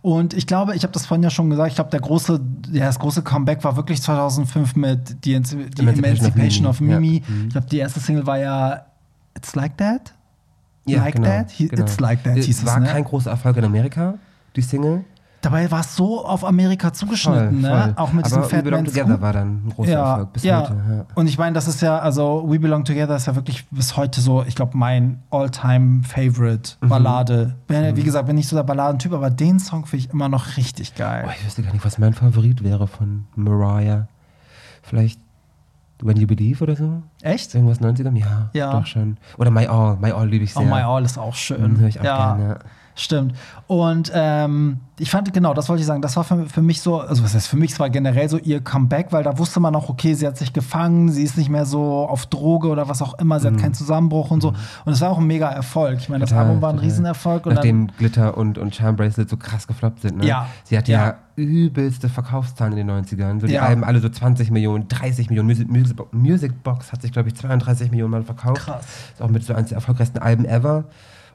[0.02, 2.40] Und ich glaube, ich habe das vorhin ja schon gesagt, ich glaube, der große,
[2.72, 7.24] ja, das große Comeback war wirklich 2005 mit The, Ins- die Emancipation, of Mimi.
[7.28, 7.34] Ja.
[7.34, 7.44] Mhm.
[7.48, 8.86] Ich glaube, die erste Single war ja
[9.36, 10.14] It's Like That.
[10.86, 11.52] Ja, like genau, That?
[11.52, 11.84] He- genau.
[11.84, 12.88] It's Like That Es hieß es, war ne?
[12.88, 14.16] kein großer Erfolg in Amerika,
[14.56, 15.04] die Single.
[15.42, 17.94] Dabei war es so auf Amerika zugeschnitten, ne?
[17.96, 20.44] Auch mit Aber diesem Fat We Belong Together war dann ein großer Ja, Erfolg bis
[20.44, 20.62] ja.
[20.62, 20.74] heute.
[20.74, 21.06] Ja.
[21.16, 24.20] Und ich meine, das ist ja, also We Belong Together ist ja wirklich bis heute
[24.20, 26.90] so, ich glaube, mein All-Time-Favorite Mhm.
[26.90, 27.56] Ballade.
[27.68, 30.58] Bin, Wie gesagt, bin nicht so der Balladentyp, aber den Song finde ich immer noch
[30.58, 31.26] richtig geil.
[31.28, 34.08] Oh, ich wüsste gar nicht, was mein Favorit wäre von Mariah.
[34.82, 35.20] Vielleicht
[36.02, 37.02] When You Believe oder so?
[37.22, 37.54] Echt?
[37.56, 38.16] Irgendwas 90er?
[38.18, 38.72] Ja, Ja.
[38.72, 39.18] doch schon.
[39.38, 39.98] Oder My All.
[40.02, 40.62] My All liebe ich sehr.
[40.64, 41.74] Oh, My All ist auch schön.
[41.74, 42.58] Mhm, höre ich auch gerne, ja.
[43.00, 43.34] Stimmt.
[43.68, 47.00] Und ähm, ich fand, genau, das wollte ich sagen, das war für, für mich so,
[47.00, 49.74] also was heißt für mich, es war generell so ihr Comeback, weil da wusste man
[49.74, 53.02] auch, okay, sie hat sich gefangen, sie ist nicht mehr so auf Droge oder was
[53.02, 54.50] auch immer, sie hat keinen Zusammenbruch und so.
[54.84, 56.00] Und es war auch ein mega Erfolg.
[56.00, 56.38] Ich meine, das Mhm.
[56.40, 56.80] Album war ein.
[56.80, 57.46] Riesenerfolg.
[57.46, 60.18] Und Nachdem Glitter und, und Charm Bracelet so krass gefloppt sind.
[60.18, 60.26] Ne?
[60.26, 60.48] Ja.
[60.66, 61.06] Sie hatte ja.
[61.08, 61.16] Ja.
[61.38, 63.40] übelste Verkaufszahlen in den 90ern.
[63.40, 63.62] So die Ja.
[63.62, 65.48] Alben alle so 20 Millionen, 30 Millionen.
[65.48, 68.60] Music, Music, Music Box hat sich, glaube ich, 32 Millionen Mal verkauft.
[68.62, 68.84] Krass.
[69.14, 70.84] Ist auch mit so eines der erfolgreichsten Alben ever.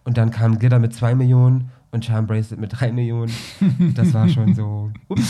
[0.04, 3.32] Und dann kam Glitter mit 2 Millionen und Charm Bracelet mit 3 Millionen.
[3.94, 4.90] Das war schon so.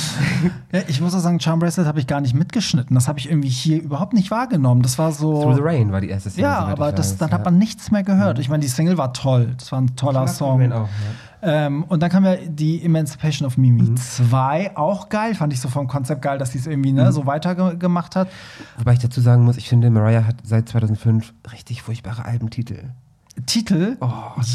[0.73, 2.95] Ja, ich muss auch sagen, Charm Bracelet habe ich gar nicht mitgeschnitten.
[2.95, 4.83] Das habe ich irgendwie hier überhaupt nicht wahrgenommen.
[4.83, 5.43] Das war so.
[5.43, 6.51] Through the Rain war die erste Single.
[6.51, 7.35] ja, aber das, weiß, dann ja.
[7.35, 8.39] hat man nichts mehr gehört.
[8.39, 9.55] Ich meine, die Single war toll.
[9.59, 10.73] Das war ein toller Song.
[10.73, 10.89] Auch, ja.
[11.47, 15.69] Ähm, und dann kam ja die Emancipation of Mimi 2, auch geil, fand ich so
[15.69, 18.29] vom Konzept geil, dass sie es irgendwie ne, so weitergemacht hat.
[18.79, 22.85] Wobei ich dazu sagen muss, ich finde, Mariah hat seit 2005 richtig furchtbare Albentitel.
[23.47, 23.97] Titel?
[24.01, 24.07] Oh,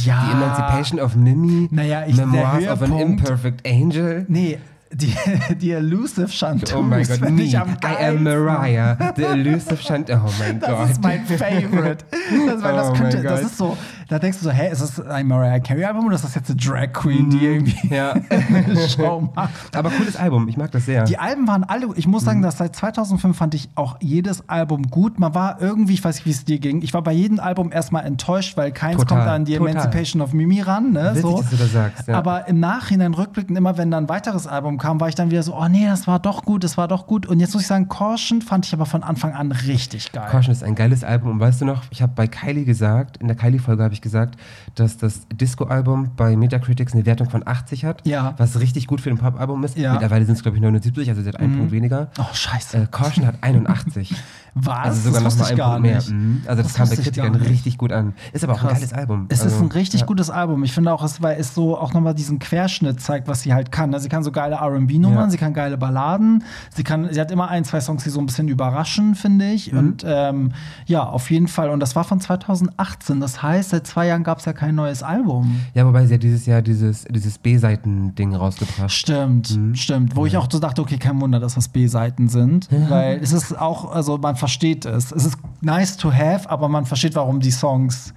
[0.04, 0.26] Ja.
[0.26, 1.68] The Emancipation of Mimi.
[1.72, 4.26] Naja, ich- der Memoirs of an Imperfect Angel.
[4.28, 4.58] Nee,
[4.92, 5.14] die,
[5.60, 6.78] die Elusive Chanteuse.
[6.78, 7.44] Oh mein Gott, me.
[7.44, 8.24] ich am I am.
[8.24, 10.10] Mariah, the elusive Shant.
[10.10, 10.70] Oh mein Gott.
[10.80, 12.06] Das ist mein Favorite.
[12.48, 13.78] Das, weil das, Oh könnte, das ist so,
[14.10, 16.50] da denkst du so, hä, ist das ein Mariah Carey Album oder ist das jetzt
[16.50, 18.14] eine Drag Queen, die irgendwie Ja.
[18.96, 19.76] Show macht?
[19.76, 21.04] Aber cooles Album, ich mag das sehr.
[21.06, 22.26] Die Alben waren alle, ich muss Mhm.
[22.26, 25.20] sagen, dass seit 2005 fand ich auch jedes Album gut.
[25.20, 27.72] Man war irgendwie, ich weiß nicht, wie es dir ging, ich war bei jedem Album
[27.72, 29.70] erstmal enttäuscht, weil keins Total, kommt an die total.
[29.72, 30.92] Emancipation of Mimi ran.
[30.92, 31.38] Ne, Witzig, so.
[31.42, 32.16] dass du das sagst, ja.
[32.18, 35.44] Aber im Nachhinein rückblickend, immer wenn dann ein weiteres Album kam, war ich dann wieder
[35.44, 37.26] so, oh nee, das war doch gut, das war doch gut.
[37.26, 40.28] Und jetzt muss ich sagen, Caution fand ich aber von Anfang an richtig geil.
[40.32, 41.32] Caution ist ein geiles Album.
[41.32, 44.36] Und weißt du noch, ich habe bei Kylie gesagt, in der Kylie-Folge habe ich gesagt,
[44.76, 48.06] dass das Disco-Album bei Metacritics eine Wertung von 80 hat.
[48.06, 48.34] Ja.
[48.38, 49.78] Was richtig gut für ein Pop-Album ist.
[49.78, 49.90] Ja.
[49.90, 49.94] Mhm.
[49.96, 52.10] Mittlerweile sind es, glaube ich, 79, also sie hat einen Punkt weniger.
[52.20, 52.78] Oh, scheiße.
[52.78, 54.16] Äh, Caution hat 81.
[54.56, 54.78] Was?
[54.80, 56.20] Also sogar Das noch wusste mal ich einen gar Punkt mehr.
[56.20, 56.42] Mhm.
[56.48, 58.14] Also das, Das kam bei ich Kritikern richtig gut an.
[58.34, 58.74] Ist aber auch ein Krass.
[58.80, 59.26] geiles Album.
[59.30, 60.06] Es also, ist ein richtig ja.
[60.08, 60.64] gutes Album.
[60.64, 63.72] Ich finde auch, es, weil es so auch nochmal diesen Querschnitt zeigt, was sie halt
[63.72, 63.94] kann.
[63.94, 65.30] Also Sie kann so geile RB-Nummern, Ja.
[65.30, 68.26] sie kann geile Balladen, sie kann, sie hat immer ein, zwei Songs, die so ein
[68.26, 69.52] bisschen überraschen, finde Mhm.
[69.52, 69.74] ich.
[69.74, 70.52] Und ähm,
[70.88, 71.70] ja, auf jeden Fall.
[71.70, 73.20] Und das war von 2018.
[73.20, 75.60] Das heißt, seit zwei Jahren gab es ja kein neues Album.
[75.74, 78.92] Ja, wobei sie hat dieses Jahr dieses, dieses B-Seiten-Ding rausgebracht.
[78.92, 79.76] Stimmt, Mhm.
[79.76, 80.16] stimmt.
[80.16, 82.70] Wo ich auch so dachte, okay, kein Wunder, dass das B-Seiten sind.
[82.90, 85.12] Weil es ist auch, also man versteht es.
[85.12, 88.14] Es ist nice to have, aber man versteht, warum die Songs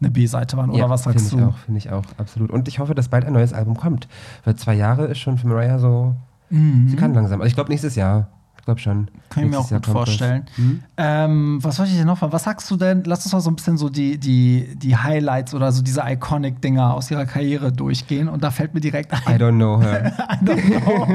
[0.00, 0.70] eine B-Seite waren.
[0.70, 1.46] Oder ja, was sagst find du?
[1.46, 2.50] Ich auch, finde ich auch, absolut.
[2.50, 4.08] Und ich hoffe, dass bald ein neues Album kommt.
[4.44, 6.14] Weil zwei Jahre ist schon für Mariah so.
[6.50, 6.88] Mhm.
[6.88, 7.40] Sie kann langsam.
[7.40, 8.28] Also ich glaube, nächstes Jahr
[8.66, 9.08] glaube schon.
[9.30, 10.44] Kann ich mir auch Jahr gut vorstellen.
[10.56, 10.82] Hm?
[10.96, 12.32] Ähm, was wollte ich denn noch fragen?
[12.32, 13.04] Was sagst du denn?
[13.04, 16.92] Lass uns mal so ein bisschen so die, die, die Highlights oder so diese Iconic-Dinger
[16.92, 18.28] aus ihrer Karriere durchgehen.
[18.28, 19.38] Und da fällt mir direkt I ein.
[19.40, 20.12] don't know her.
[20.30, 21.06] I don't know.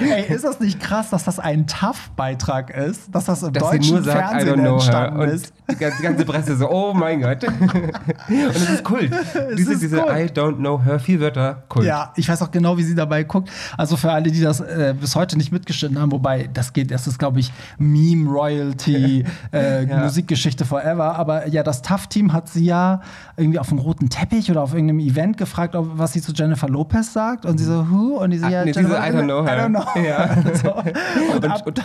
[0.00, 3.12] Ey, ist das nicht krass, dass das ein TAF-Beitrag ist?
[3.12, 4.70] Dass das im Dass deutschen nur sagt, I Fernsehen her.
[4.70, 5.52] entstanden ist?
[5.68, 7.44] die ganze, die ganze Presse so, oh mein Gott.
[8.28, 9.10] Und es ist Kult.
[9.58, 10.12] Diese, ist diese Kult.
[10.12, 11.86] I don't know her, vier Wörter, Kult.
[11.86, 13.50] Ja, ich weiß auch genau, wie sie dabei guckt.
[13.76, 17.06] Also für alle, die das äh, bis heute nicht mitgeschnitten haben, wobei das geht, das
[17.06, 19.98] ist, glaube ich, Meme, Royalty, äh, Ja.
[19.98, 21.16] Musikgeschichte forever.
[21.18, 23.00] Aber ja, das Tough-Team hat sie ja
[23.36, 26.68] irgendwie auf dem roten Teppich oder auf irgendeinem Event gefragt, ob, was sie zu Jennifer
[26.68, 27.44] Lopez sagt.
[27.46, 28.18] Und sie so, who?
[28.22, 29.56] Und die so, ja, nee, Jennifer, I don't know her.
[29.56, 30.02] I don't know.
[30.02, 30.28] Ja.
[30.54, 30.74] so.
[31.36, 31.82] Und, Und, und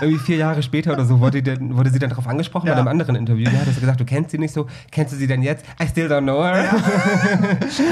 [0.00, 2.74] irgendwie vier Jahre später oder so wurde, dann- wurde sie dann darauf angesprochen Ja.
[2.74, 3.44] bei einem anderen Interview.
[3.50, 4.66] Da hat sie gesagt, du kennst sie nicht so.
[4.90, 5.64] Kennst du sie denn jetzt?
[5.82, 6.64] I still don't know her.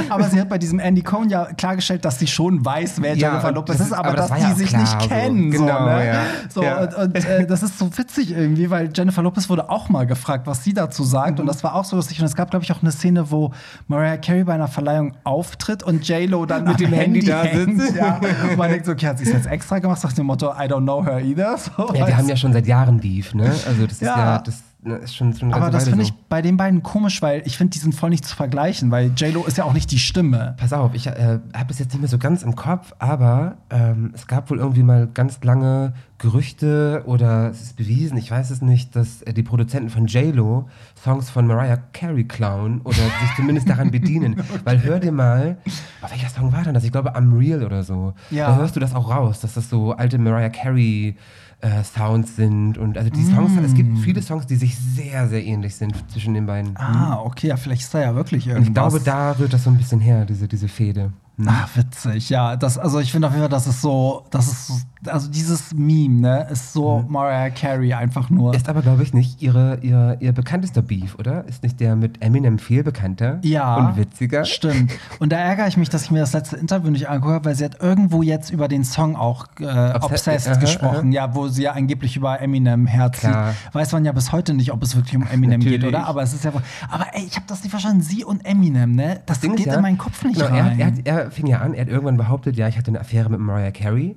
[0.09, 3.31] aber sie hat bei diesem Andy Cohen ja klargestellt, dass sie schon weiß, wer Ja,
[3.31, 5.09] Jennifer Lopez das ist, aber, aber das dass war die ja sich klar nicht so.
[5.09, 5.51] kennen.
[5.51, 6.00] Genau, so, ne?
[6.05, 6.23] Ja.
[6.49, 6.81] so Ja.
[6.83, 10.47] Und, und äh, das ist so witzig irgendwie, weil Jennifer Lopez wurde auch mal gefragt,
[10.47, 11.35] was sie dazu sagt.
[11.35, 11.41] Mhm.
[11.41, 12.21] Und das war auch so lustig.
[12.21, 13.53] Und es gab, glaube ich, auch eine Szene, wo
[13.89, 17.97] Mariah Carey bei einer Verleihung auftritt und J-Lo dann Mit dem Handy da hängt, sitzt.
[17.97, 18.21] Ja.
[18.51, 20.03] Und man denkt so, okay, hat sie es jetzt extra gemacht?
[20.03, 21.57] Nach dem Motto, I don't know her either.
[21.59, 23.45] So, Ja, die haben ja schon seit Jahren Beef, ne?
[23.45, 24.39] Also das ist Ja.
[24.39, 24.63] das
[25.03, 26.11] ist schon, schon aber das finde so.
[26.11, 29.13] ich bei den beiden komisch, weil ich finde, die sind voll nicht zu vergleichen, weil
[29.15, 30.55] J-Lo ist ja auch nicht die Stimme.
[30.59, 34.13] Pass auf, ich äh, habe es jetzt nicht mehr so ganz im Kopf, aber ähm,
[34.15, 38.63] es gab wohl irgendwie mal ganz lange Gerüchte oder es ist bewiesen, ich weiß es
[38.63, 40.69] nicht, dass äh, die Produzenten von J-Lo
[41.03, 44.43] Songs von Mariah Carey klauen oder sich zumindest daran bedienen.
[44.65, 45.59] Weil hör dir mal,
[46.03, 46.85] oh, welcher Song war denn das?
[46.85, 48.15] Ich glaube I'm Real oder so.
[48.31, 48.49] Ja.
[48.49, 51.17] Da hörst du das auch raus, dass das so alte Mariah Carey
[51.61, 55.45] äh, Sounds sind und also die Songs, es gibt viele Songs, die sich sehr, sehr
[55.45, 56.77] ähnlich sind zwischen den beiden.
[56.77, 58.69] Ah, okay, ja, vielleicht ist da ja wirklich Und irgendwas.
[58.69, 61.13] ich glaube, da rührt das so ein bisschen her, diese, diese Fehde.
[61.41, 61.49] Hm.
[61.49, 62.57] Ah, witzig, ja.
[62.57, 64.75] Das, also ich finde auf jeden Fall, das ist so, das ist so,
[65.07, 68.51] also dieses Meme, ne, ist so Mariah Carey einfach nur.
[68.51, 68.57] Mhm.
[68.57, 71.47] Ist aber, glaube ich, nicht ihre, ihr, ihr bekanntester Beef, oder?
[71.47, 73.77] Ist nicht der mit Eminem viel bekannter ja.
[73.77, 74.45] und witziger?
[74.45, 74.93] Stimmt.
[75.19, 77.55] Und da ärgere ich mich, dass ich mir das letzte Interview nicht angeguckt habe, weil
[77.55, 81.13] sie hat irgendwo jetzt über den Song auch äh, Obsessed aha, gesprochen.
[81.13, 83.31] Ja, wo sie ja angeblich über Eminem herzieht.
[83.73, 86.07] Weiß man ja bis heute nicht, ob es wirklich um Eminem geht, oder?
[86.07, 86.53] Aber es ist ja.
[86.91, 88.03] Aber ey, ich habe das nicht verstanden.
[88.03, 89.21] Sie und Eminem, ne?
[89.27, 90.79] Das, Ding ist geht ja- in meinen Kopf nicht genau, er, rein.
[90.79, 93.31] er, hat, er fing ja an, er hat irgendwann behauptet, ja, ich hatte eine Affäre
[93.31, 94.17] mit Mariah Carey.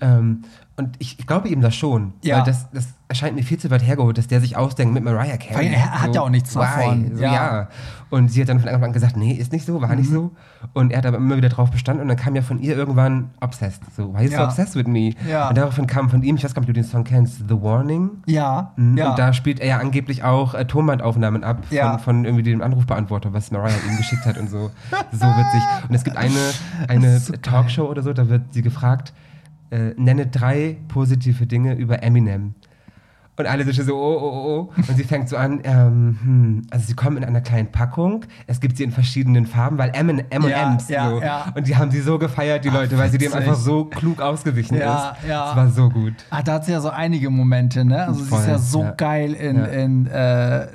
[0.00, 0.42] Ähm,
[0.80, 2.14] und ich, ich glaube ihm das schon.
[2.22, 2.38] Ja.
[2.38, 5.36] Weil das, das erscheint mir viel zu weit hergeholt, dass der sich ausdenkt mit Mariah
[5.36, 5.66] Carey.
[5.66, 7.16] Weil er hat ja auch nichts davon.
[7.16, 7.32] So, Ja.
[7.34, 7.68] ja.
[8.08, 9.96] Und sie hat dann von Anfang an gesagt, nee, ist nicht so, war Mhm.
[9.96, 10.32] nicht so.
[10.72, 13.30] Und er hat aber immer wieder drauf bestanden und dann kam ja von ihr irgendwann
[13.40, 13.82] Obsessed.
[13.96, 14.38] So, why is Ja.
[14.40, 15.12] so obsessed with me?
[15.28, 15.48] Ja.
[15.48, 17.60] Und daraufhin kam von ihm, ich weiß gar nicht, ob du den Song kennst, The
[17.62, 18.10] Warning.
[18.26, 18.96] ja, Mhm.
[18.96, 19.10] ja.
[19.10, 23.32] Und da spielt er ja angeblich auch äh, Tonbandaufnahmen ab von, von irgendwie dem Anrufbeantworter,
[23.32, 24.70] was Mariah ihm geschickt hat und so.
[25.12, 25.62] So witzig.
[25.88, 26.38] Und es gibt eine,
[26.88, 27.32] eine so.
[27.34, 29.12] Talkshow oder so, da wird sie gefragt,
[29.70, 32.54] äh, nenne drei positive Dinge über Eminem.
[33.36, 34.82] Und alle sind schon so, oh, oh, oh.
[34.86, 38.26] Und sie fängt so an, ähm, hm, also sie kommen in einer kleinen Packung.
[38.46, 41.22] Es gibt sie in verschiedenen Farben, weil M&M's Ja, ja, so.
[41.22, 41.52] ja.
[41.54, 44.76] Und die haben sie so gefeiert, die Leute, weil sie dem einfach so klug ausgewichen
[44.76, 45.28] Ja, ist.
[45.28, 45.46] ja.
[45.46, 46.12] Das war so gut.
[46.28, 48.04] Ah, da hat sie ja so einige Momente, ne?
[48.08, 48.90] Also sie ist Voll, ja so ja.
[48.90, 49.64] geil in, Ja.
[49.64, 50.66] in äh,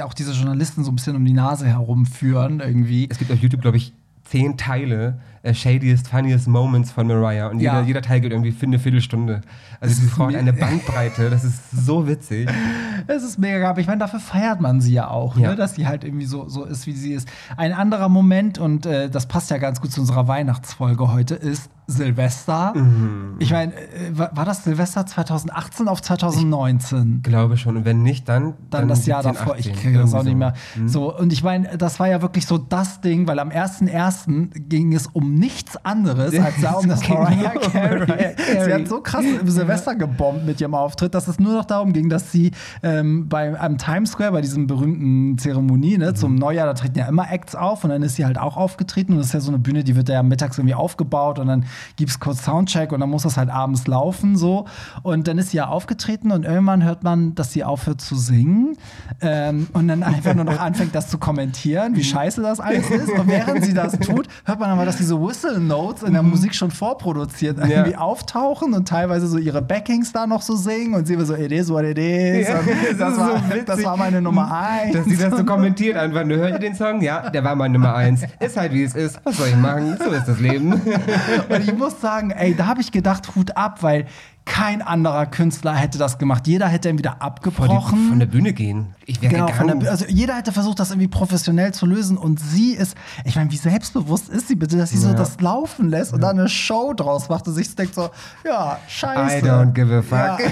[0.00, 3.06] auch diese Journalisten so ein bisschen um die Nase herumführen irgendwie.
[3.10, 3.92] Es gibt auf YouTube, glaube ich,
[4.24, 5.18] zehn Teile,
[5.52, 7.48] Shadiest, Funniest Moments von Mariah.
[7.48, 7.74] Und Ja.
[7.74, 9.42] jeder, jeder Teil geht irgendwie für eine Viertelstunde.
[9.80, 12.48] Also hat mir- eine Bandbreite, das ist so witzig.
[13.06, 13.66] Es ist mega geil.
[13.68, 15.50] Aber ich meine, dafür feiert man sie ja auch, Ja.
[15.50, 15.56] Ne?
[15.56, 17.28] dass sie halt irgendwie so, so ist, wie sie ist.
[17.58, 21.68] Ein anderer Moment, und äh, das passt ja ganz gut zu unserer Weihnachtsfolge heute, ist
[21.86, 22.72] Silvester.
[22.74, 23.34] Mhm.
[23.40, 23.78] Ich meine, äh,
[24.12, 27.20] war, das Silvester 2018 auf 2019?
[27.22, 27.76] Glaube schon.
[27.76, 28.54] Und wenn nicht, dann.
[28.70, 29.58] dann das Jahr 17, davor.
[29.58, 30.54] Ich 18, kriege das auch nicht mehr.
[30.86, 34.50] So, und ich meine, das war ja wirklich so das Ding, weil am 1.1.
[34.68, 38.34] ging es um nichts anderes als da um das ging Mariah Carey.
[38.64, 41.92] Sie hat so krass im Silvester gebombt mit ihrem Auftritt, dass es nur noch darum
[41.92, 46.16] ging, dass sie ähm, bei, am Times Square, bei diesem berühmten Zeremonie, ne, Mhm.
[46.16, 49.12] zum Neujahr, da treten ja immer Acts auf und dann ist sie halt auch aufgetreten
[49.12, 51.64] und das ist ja so eine Bühne, die wird ja mittags irgendwie aufgebaut und dann
[51.96, 54.66] gibt es kurz Soundcheck und dann muss das halt abends laufen so.
[55.02, 58.76] Und dann ist sie ja aufgetreten und irgendwann hört man, dass sie aufhört zu singen
[59.20, 63.08] ähm, und dann einfach nur noch anfängt, das zu kommentieren, wie scheiße das alles ist.
[63.10, 66.54] Und während sie das tut, hört man aber, dass diese Whistle Notes in der Musik
[66.54, 67.98] schon vorproduziert irgendwie Ja.
[67.98, 71.52] auftauchen und teilweise so ihre Backings da noch so singen und sie immer so, it
[71.52, 72.48] is what it is.
[72.48, 72.54] Ja,
[72.90, 74.94] das das, war, so das war meine Nummer eins.
[74.94, 77.00] Dass sie das so kommentiert einfach nur, hört ihr den Song?
[77.00, 78.22] Ja, der war meine Nummer eins.
[78.40, 79.18] Ist halt wie es ist.
[79.24, 79.96] Was soll ich machen?
[80.02, 80.72] So ist das Leben.
[81.48, 84.06] Und ich muss sagen, ey, da habe ich gedacht, Hut ab, weil
[84.46, 86.46] kein anderer Künstler hätte das gemacht.
[86.46, 88.08] Jeder hätte ihn wieder Vor die, abgebrochen.
[88.10, 88.94] von der Bühne gehen.
[89.06, 89.86] Ich wäre Genau, gegangen.
[89.88, 93.56] Also jeder hätte versucht, das irgendwie professionell zu lösen und sie ist, ich meine, wie
[93.56, 95.14] selbstbewusst ist sie bitte, dass sie so Ja.
[95.14, 98.10] das laufen lässt und dann eine Show draus macht und sich denkt so,
[98.44, 99.38] ja, scheiße.
[99.46, 100.40] I don't give a fuck.
[100.40, 100.44] Ja.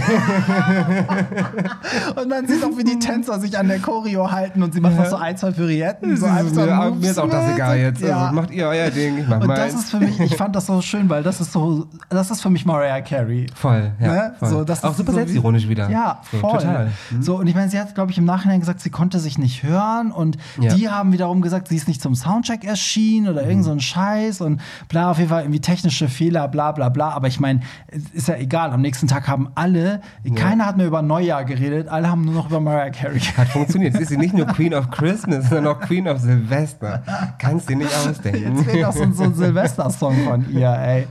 [2.23, 4.97] und dann sieht auch, wie die Tänzer sich an der Choreo halten und sie macht
[4.97, 6.17] noch so ein, zwei Pirouetten.
[6.17, 8.01] So ein, zwei mir, mir ist auch das egal jetzt.
[8.01, 8.23] Ja.
[8.23, 9.73] Also macht ihr euer Ding, ich mach und meins.
[9.73, 12.41] das ist für mich, ich fand das so schön, weil das ist so, das ist
[12.41, 13.47] für mich Mariah Carey.
[13.55, 14.13] voll, ja.
[14.13, 14.35] Ne?
[14.39, 14.49] Voll.
[14.49, 15.91] So, das auch super so selbstironisch wieder.
[15.91, 16.59] Ja, so, voll.
[16.59, 16.91] Total.
[17.11, 17.23] Mhm.
[17.23, 19.63] So, und ich meine, sie hat, glaube ich, im Nachhinein gesagt, sie konnte sich nicht
[19.63, 20.75] hören und Ja.
[20.75, 24.41] die haben wiederum gesagt, sie ist nicht zum Soundcheck erschienen oder irgend so ein Scheiß
[24.41, 27.11] und bla, auf jeden Fall irgendwie technische Fehler, bla bla bla.
[27.11, 28.71] Aber ich meine, es ist ja egal.
[28.73, 30.01] Am nächsten Tag haben alle,
[30.35, 33.21] keiner hat mehr über Neujahr geredet, alle haben nur noch über Mariah Carey.
[33.37, 33.95] Hat funktioniert.
[33.95, 37.03] Jetzt ist sie nicht nur Queen of Christmas, sondern auch Queen of Silvester.
[37.39, 38.57] Kannst dir nicht ausdenken.
[38.59, 41.07] Jetzt fehlt auch so, so ein Silvester-Song von ihr, ey.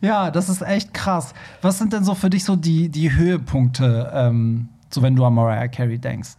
[0.00, 1.32] Ja, das ist echt krass.
[1.62, 5.34] Was sind denn so für dich so die, die Höhepunkte, ähm, so wenn du an
[5.34, 6.36] Mariah Carey denkst?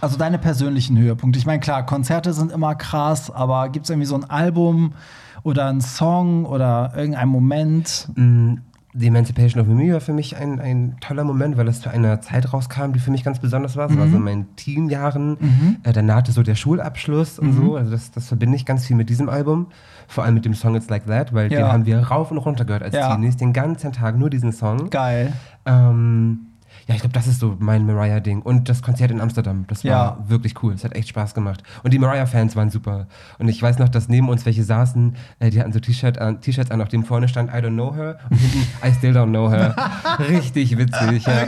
[0.00, 1.38] Also deine persönlichen Höhepunkte.
[1.38, 4.94] Ich meine, klar, Konzerte sind immer krass, aber gibt es irgendwie so ein Album
[5.42, 8.08] oder einen Song oder irgendein Moment?
[8.14, 8.56] Mm,
[8.96, 12.20] The Emancipation of Me war für mich ein, ein toller Moment, weil es zu einer
[12.20, 13.90] Zeit rauskam, die für mich ganz besonders war.
[13.90, 15.36] Es war so in meinen Teenjahren.
[15.82, 17.76] Äh, da nahte so der Schulabschluss und so.
[17.76, 19.66] Also das, das verbinde ich ganz viel mit diesem Album.
[20.06, 21.58] Vor allem mit dem Song It's Like That, weil Ja.
[21.60, 23.12] den haben wir rauf und runter gehört als Ja.
[23.14, 23.36] Teenies.
[23.36, 24.90] Den ganzen Tag nur diesen Song.
[24.90, 25.32] Geil.
[25.66, 26.46] Ähm,
[26.86, 28.42] ja, ich glaube, das ist so mein Mariah-Ding.
[28.42, 30.18] Und das Konzert in Amsterdam, das war Ja.
[30.28, 30.74] wirklich cool.
[30.74, 31.62] Es hat echt Spaß gemacht.
[31.82, 33.06] Und die Mariah-Fans waren super.
[33.38, 36.40] Und ich weiß noch, dass neben uns welche saßen, äh, die hatten so T-Shirt an,
[36.40, 39.30] T-Shirts an, auf dem vorne stand I don't know her und hinten I still don't
[39.30, 39.74] know her.
[40.18, 41.46] Richtig witzig, ja.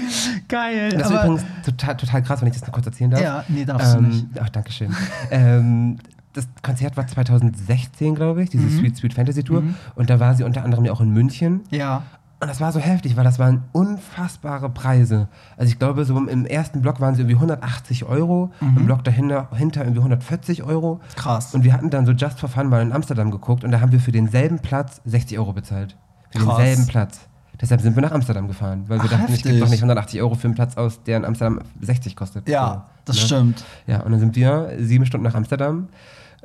[0.48, 0.90] Geil.
[0.90, 3.20] Das ist übrigens total, total krass, wenn ich das noch kurz erzählen darf.
[3.20, 4.26] Ja, nee, darfst du nicht.
[4.40, 4.94] Ach, danke schön.
[5.30, 5.98] ähm,
[6.32, 8.58] das Konzert war 2016, glaube ich, Mhm.
[8.58, 9.62] diese Sweet Sweet Fantasy Tour.
[9.94, 11.60] Und da war sie unter anderem ja auch in München.
[11.70, 12.02] ja.
[12.38, 15.28] Und das war so heftig, weil das waren unfassbare Preise.
[15.56, 19.48] Also ich glaube, so im ersten Block waren sie irgendwie 180 Euro, im Block dahinter
[19.54, 21.00] hinter irgendwie 140 Euro.
[21.14, 21.54] Krass.
[21.54, 23.90] Und wir hatten dann so Just for Fun mal in Amsterdam geguckt und da haben
[23.90, 25.96] wir für denselben Platz 60 Euro bezahlt.
[26.30, 26.56] Für Krass.
[26.58, 27.20] denselben Platz.
[27.60, 29.60] Deshalb sind wir nach Amsterdam gefahren, weil wir Ach, dachten, ich gebe heftig.
[29.60, 32.48] doch nicht 180 Euro für einen Platz aus, der in Amsterdam 60 kostet.
[32.48, 33.22] Ja, das ne?
[33.22, 33.64] stimmt.
[33.86, 35.88] Ja, und dann sind wir sieben Stunden nach Amsterdam,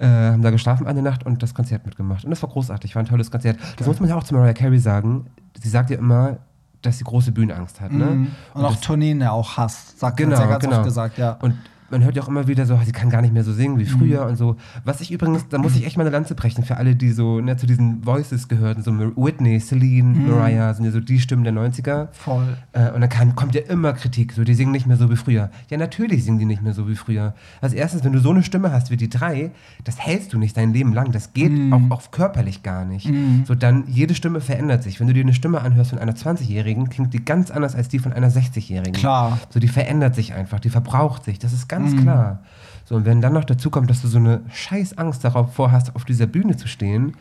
[0.02, 2.24] äh, haben da geschlafen eine Nacht und das Konzert mitgemacht.
[2.26, 3.58] Und das war großartig, war ein tolles Konzert.
[3.78, 5.28] Das muss man ja auch zu Mariah Carey sagen.
[5.62, 6.38] Sie sagt ja immer,
[6.82, 7.92] dass sie große Bühnenangst hat.
[7.92, 8.06] Ne?
[8.06, 8.28] Mhm.
[8.56, 10.00] Und, auch das- Tourneen ja auch hasst.
[10.00, 10.78] Sagt Genau, ja ganz genau.
[10.78, 11.34] oft gesagt, ja.
[11.42, 11.56] Und
[11.92, 13.84] man hört ja auch immer wieder so, sie kann gar nicht mehr so singen wie
[13.84, 13.88] Mhm.
[14.00, 14.56] früher und so.
[14.86, 17.40] Was ich übrigens, da muss ich echt mal eine Lanze brechen für alle, die so
[17.42, 20.30] ne, zu diesen Voices gehörten, so Whitney, Celine, Mhm.
[20.30, 22.08] Mariah, sind ja so die Stimmen der 90er.
[22.14, 22.58] Voll.
[22.74, 25.16] Äh, und dann kann, kommt ja immer Kritik, so die singen nicht mehr so wie
[25.16, 25.50] früher.
[25.70, 27.34] Ja, natürlich singen die nicht mehr so wie früher.
[27.62, 29.52] Als erstes, wenn du so eine Stimme hast wie die drei,
[29.84, 31.12] das hältst du nicht dein Leben lang.
[31.12, 31.74] Das geht Mhm.
[31.74, 33.10] auch, auch körperlich gar nicht.
[33.46, 35.00] So dann, jede Stimme verändert sich.
[35.00, 38.00] Wenn du dir eine Stimme anhörst von einer 20-Jährigen, klingt die ganz anders als die
[38.00, 38.94] von einer 60-Jährigen.
[38.94, 39.40] Klar.
[39.50, 41.40] So, die verändert sich einfach, die verbraucht sich.
[41.40, 42.02] Das ist ganz Mhm.
[42.02, 42.40] klar.
[42.86, 45.96] So, und wenn dann noch dazu kommt, dass du so eine scheiß Angst darauf vorhast,
[45.96, 47.14] auf dieser Bühne zu stehen,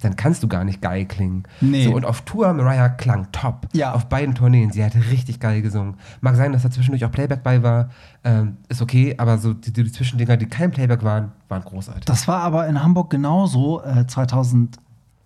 [0.00, 1.44] dann kannst du gar nicht geil klingen.
[1.60, 1.84] Nee.
[1.84, 3.68] So, und auf Tour, Mariah klang top.
[3.72, 3.92] Ja.
[3.92, 4.72] Auf beiden Tourneen.
[4.72, 5.94] Sie hat richtig geil gesungen.
[6.20, 7.90] Mag sein, dass da zwischendurch auch Playback bei war.
[8.24, 12.06] Ähm, ist okay, aber so die, die Zwischendinger, die kein Playback waren, waren großartig.
[12.06, 14.06] Das war aber in Hamburg genauso äh,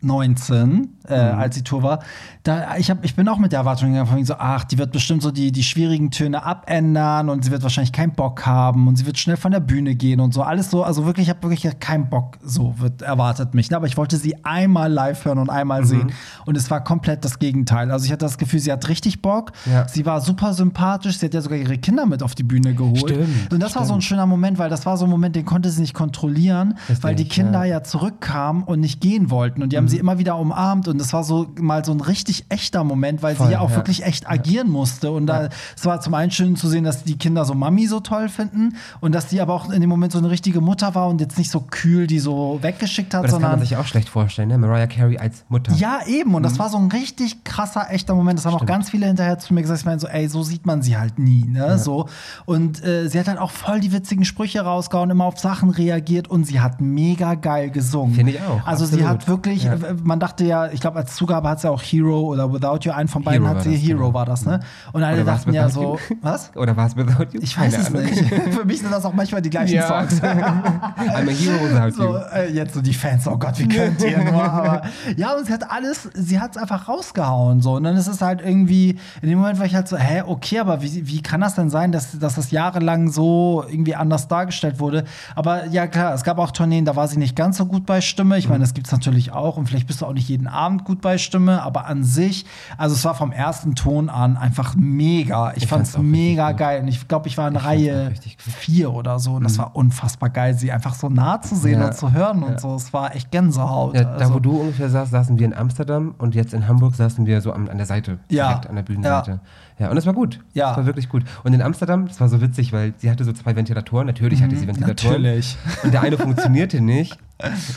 [0.05, 1.39] 2019, äh, Mhm.
[1.39, 1.99] als die Tour war.
[2.43, 4.93] Da, ich, hab, ich bin auch mit der Erwartung gegangen, von so, ach, die wird
[4.93, 8.97] bestimmt so die, die schwierigen Töne abändern und sie wird wahrscheinlich keinen Bock haben und
[8.97, 10.43] sie wird schnell von der Bühne gehen und so.
[10.43, 13.71] Alles so, also wirklich, ich habe wirklich keinen Bock, so wird erwartet mich.
[13.71, 13.77] ne?
[13.77, 15.87] Aber ich wollte sie einmal live hören und einmal Mhm.
[15.87, 16.13] sehen.
[16.45, 17.91] Und es war komplett das Gegenteil.
[17.91, 19.53] Also ich hatte das Gefühl, sie hat richtig Bock.
[19.67, 19.89] Ja.
[19.89, 21.19] Sie war super sympathisch.
[21.19, 22.99] Sie hat ja sogar ihre Kinder mit auf die Bühne geholt.
[22.99, 24.05] Stimmt, und das war so ein stimmt.
[24.05, 27.15] schöner Moment, weil das war so ein Moment, den konnte sie nicht kontrollieren, Richtig, weil
[27.15, 27.77] die Kinder ja.
[27.79, 27.83] ja.
[27.83, 29.63] zurückkamen und nicht gehen wollten.
[29.63, 30.89] Und die haben sie immer wieder umarmt.
[30.89, 33.71] Und das war so mal so ein richtig echter Moment, weil Voll, sie ja auch
[33.71, 33.77] ja.
[33.77, 35.11] wirklich echt agieren musste.
[35.13, 38.01] Und da, es war zum einen schön zu sehen, dass die Kinder so Mami so
[38.01, 41.09] toll finden und dass die aber auch in dem Moment so eine richtige Mutter war
[41.09, 43.77] und jetzt nicht so kühl die so weggeschickt hat, aber das kann man sondern sich
[43.77, 44.59] auch schlecht vorstellen, ne?
[44.59, 45.73] Mariah Carey als Mutter.
[45.75, 46.35] ja, eben.
[46.35, 48.39] Und das war so ein richtig krasser, echter Moment.
[48.39, 48.65] Das haben auch Mhm.
[48.67, 48.69] Stimmt.
[48.71, 49.81] ganz viele hinterher zu mir gesagt.
[49.81, 51.79] Ich meine, so, ey, so sieht man sie halt nie, ne?
[51.79, 52.09] So.
[52.47, 56.29] Und äh, sie hat halt auch voll die witzigen Sprüche rausgehauen, immer auf Sachen reagiert
[56.29, 58.15] und sie hat mega geil gesungen.
[58.15, 59.09] Finde ich auch, Also sie absolut.
[59.11, 59.75] hat wirklich, Ja.
[60.03, 63.09] Man dachte ja, ich glaube, als Zugabe hat sie auch Hero oder Without You, einen
[63.09, 64.15] von beiden Hero hat sie, das, Hero genau.
[64.15, 64.61] war das, ne?
[64.93, 66.17] Und alle Oder dachten ja so, You?
[66.23, 66.51] was?
[66.57, 67.41] Oder war es Without You?
[67.43, 68.03] Ich weiß Keine es Ahnung.
[68.05, 68.25] nicht.
[68.55, 69.87] Für mich sind das auch manchmal die gleichen Ja.
[69.89, 70.23] Songs.
[70.23, 72.17] I'm a hero without So, you.
[72.35, 74.43] äh, jetzt so die Fans, oh Gott, wie könnt ihr nur?
[74.43, 74.83] Aber
[75.17, 77.61] ja, und sie hat alles, sie hat es einfach rausgehauen.
[77.61, 77.75] So.
[77.77, 80.59] Und dann ist es halt irgendwie, in dem Moment war ich halt so, hä, okay,
[80.61, 84.79] aber wie, wie kann das denn sein, dass, dass das jahrelang so irgendwie anders dargestellt
[84.81, 85.05] wurde?
[85.35, 88.01] Aber ja, klar, es gab auch Tourneen, da war sie nicht ganz so gut bei
[88.01, 88.39] Stimme.
[88.39, 89.57] Ich meine, das gibt es natürlich auch.
[89.65, 92.45] Und vielleicht bist du auch nicht jeden Abend gut bei Stimme, aber an sich,
[92.77, 95.53] also es war vom ersten Ton an einfach mega.
[95.53, 98.11] Ich, Ich fand es mega geil und ich glaube, ich war in Ich Reihe.
[98.11, 98.51] Mhm.
[98.51, 101.87] vier oder so und das war unfassbar geil, sie einfach so nah zu sehen Ja.
[101.87, 102.59] und zu hören und Ja.
[102.59, 102.75] so.
[102.75, 103.95] Es war echt Gänsehaut.
[103.95, 106.95] Ja, da, also, wo du ungefähr saßt, saßen wir in Amsterdam und jetzt in Hamburg
[106.95, 108.49] saßen wir so an, an der Seite, Ja.
[108.49, 109.41] direkt an der Bühnenseite.
[109.79, 109.91] Ja.
[109.91, 110.39] und es war gut.
[110.53, 110.71] Ja.
[110.71, 111.25] Es war wirklich gut.
[111.43, 114.07] Und in Amsterdam, das war so witzig, weil sie hatte so zwei Ventilatoren.
[114.07, 115.17] Natürlich hatte sie Ventilatoren.
[115.17, 115.57] Mhm, natürlich.
[115.83, 117.19] Und der eine funktionierte nicht.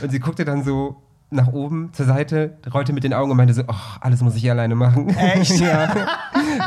[0.03, 0.97] Und sie guckte dann so
[1.29, 4.49] nach oben zur Seite, rollte mit den Augen und meinte so, ach, alles muss ich
[4.49, 5.09] alleine machen.
[5.09, 5.59] Echt?
[5.59, 5.91] ja.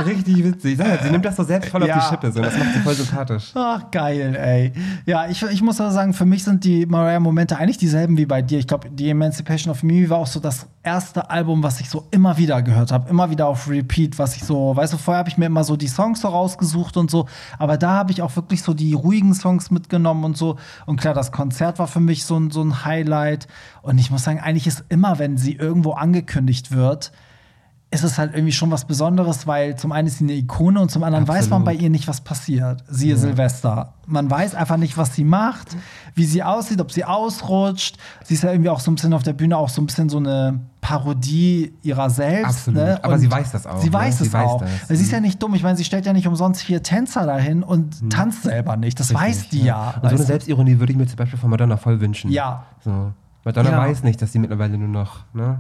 [0.05, 0.79] Richtig witzig.
[1.03, 1.97] Sie nimmt das so selbst voll Ja.
[1.97, 2.31] auf die Schippe.
[2.33, 2.43] So.
[2.43, 3.53] Das macht sie voll sympathisch.
[3.55, 4.73] Ach, geil, ey.
[5.07, 8.43] Ja, ich, ich muss aber sagen, für mich sind die Mariah-Momente eigentlich dieselben wie bei
[8.43, 8.59] dir.
[8.59, 12.07] Ich glaube, die Emancipation of Me war auch so das erste Album, was ich so
[12.11, 13.09] immer wieder gehört habe.
[13.11, 15.77] Immer wieder auf Repeat, was ich so, weißt du, vorher habe ich mir immer so
[15.77, 17.27] die Songs so rausgesucht und so.
[17.59, 20.57] Aber da habe ich auch wirklich so die ruhigen Songs mitgenommen und so.
[20.87, 23.47] Und klar, das Konzert war für mich so ein, so ein Highlight.
[23.83, 27.13] Und ich muss sagen, eigentlich ist immer, wenn sie irgendwo angekündigt wird,
[27.93, 30.93] ist es halt irgendwie schon was Besonderes, weil zum einen ist sie eine Ikone und
[30.93, 31.79] zum anderen weiß man Absolut.
[31.79, 32.85] bei ihr nicht, was passiert.
[32.89, 33.95] Siehe Silvester.
[34.07, 35.77] Man weiß einfach nicht, was sie macht,
[36.15, 37.97] wie sie aussieht, ob sie ausrutscht.
[38.23, 40.09] Sie ist ja irgendwie auch so ein bisschen auf der Bühne auch so ein bisschen
[40.09, 42.47] so eine Parodie ihrer selbst.
[42.69, 42.81] Absolut.
[42.81, 43.01] Ne?
[43.03, 43.93] Aber sie weiß das auch, Sie ne?
[43.93, 44.61] weiß Sie es weiß auch.
[44.61, 44.71] das.
[44.87, 45.13] Sie ist Mhm.
[45.15, 45.55] ja nicht dumm.
[45.57, 49.01] Ich meine, sie stellt ja nicht umsonst vier Tänzer dahin und tanzt selber nicht.
[49.01, 49.95] Das weiß Richtig, die ja.
[50.01, 50.25] Und so eine?
[50.25, 52.31] Selbstironie würde ich mir zum Beispiel von Madonna voll wünschen.
[52.31, 52.67] Ja.
[52.85, 53.13] So.
[53.45, 53.79] Madonna Ja.
[53.79, 55.59] weiß nicht, dass sie mittlerweile nur noch ne,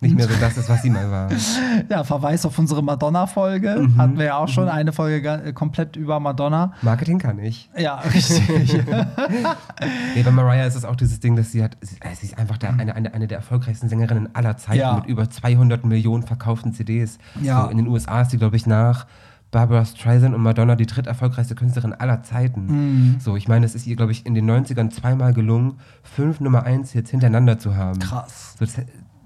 [0.00, 1.28] nicht mehr so das ist, was sie mal war.
[1.88, 3.76] Ja, Verweis auf unsere Madonna-Folge.
[3.80, 3.96] Mhm.
[3.96, 6.72] Hatten wir ja auch schon eine Folge äh, komplett über Madonna.
[6.82, 7.70] Marketing kann ich.
[7.76, 8.42] Ja, richtig.
[10.14, 12.38] Nee, bei Mariah ist es auch dieses Ding, dass sie hat, sie, äh, sie ist
[12.38, 14.94] einfach der, eine, eine, eine der erfolgreichsten Sängerinnen aller Zeiten Ja.
[14.96, 17.18] mit über 200 Millionen verkauften CDs.
[17.42, 17.64] Ja.
[17.64, 19.06] So, in den USA ist sie, glaube ich, nach
[19.56, 22.66] Barbara Streisand und Madonna die dritterfolgreichste Künstlerin aller Zeiten.
[22.66, 23.20] Mhm.
[23.20, 26.64] So, ich meine, es ist ihr, glaube ich, in den 90ern zweimal gelungen, fünf Nummer
[26.64, 27.98] 1 Hits hintereinander zu haben.
[27.98, 28.54] Krass.
[28.58, 28.74] So, das,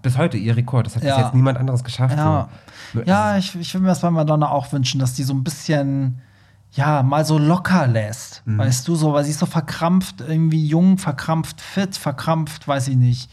[0.02, 0.86] bis heute ihr Rekord.
[0.86, 1.16] Das hat Ja.
[1.16, 2.16] bis jetzt niemand anderes geschafft.
[2.16, 2.48] Ja,
[2.94, 3.02] So.
[3.02, 6.20] ja ich, ich würde mir das bei Madonna auch wünschen, dass die so ein bisschen,
[6.70, 8.42] ja, mal so locker lässt.
[8.44, 8.58] Mhm.
[8.58, 12.96] Weißt du, so, weil sie ist so verkrampft, irgendwie jung, verkrampft, fit, verkrampft, weiß ich
[12.96, 13.32] nicht.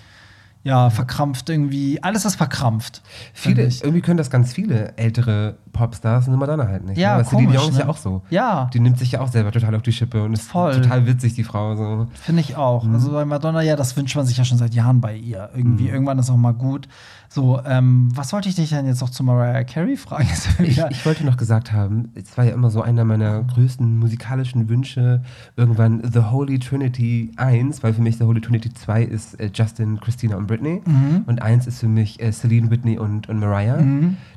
[0.68, 3.02] Ja, verkrampft irgendwie, alles ist verkrampft.
[3.32, 6.98] Viele, irgendwie können das ganz viele ältere Popstars, nur Madonna halt nicht.
[6.98, 7.18] Ja, ne?
[7.20, 7.84] Weil Celine komisch, Dion ist ne?
[7.86, 8.22] ja auch so.
[8.30, 8.70] Ja.
[8.74, 10.74] Die nimmt sich ja auch selber total auf die Schippe und ist Voll.
[10.74, 11.78] total witzig, die Frau.
[11.78, 12.08] So.
[12.22, 12.84] Finde ich auch.
[12.84, 12.96] Mhm.
[12.96, 15.52] Also bei Madonna, ja, das wünscht man sich ja schon seit Jahren bei ihr.
[15.56, 16.90] Irgendwie, irgendwann ist auch mal gut.
[17.30, 20.28] So, ähm, was wollte ich dich denn jetzt noch zu Mariah Carey fragen?
[20.64, 24.70] Ich, ich wollte noch gesagt haben, es war ja immer so einer meiner größten musikalischen
[24.70, 25.22] Wünsche,
[25.56, 30.00] irgendwann The Holy Trinity 1, weil für mich The Holy Trinity 2 ist äh, Justin,
[30.00, 31.24] Christina und Britney Mhm.
[31.28, 33.84] und 1 ist für mich äh, Celine, Whitney und, und Mariah.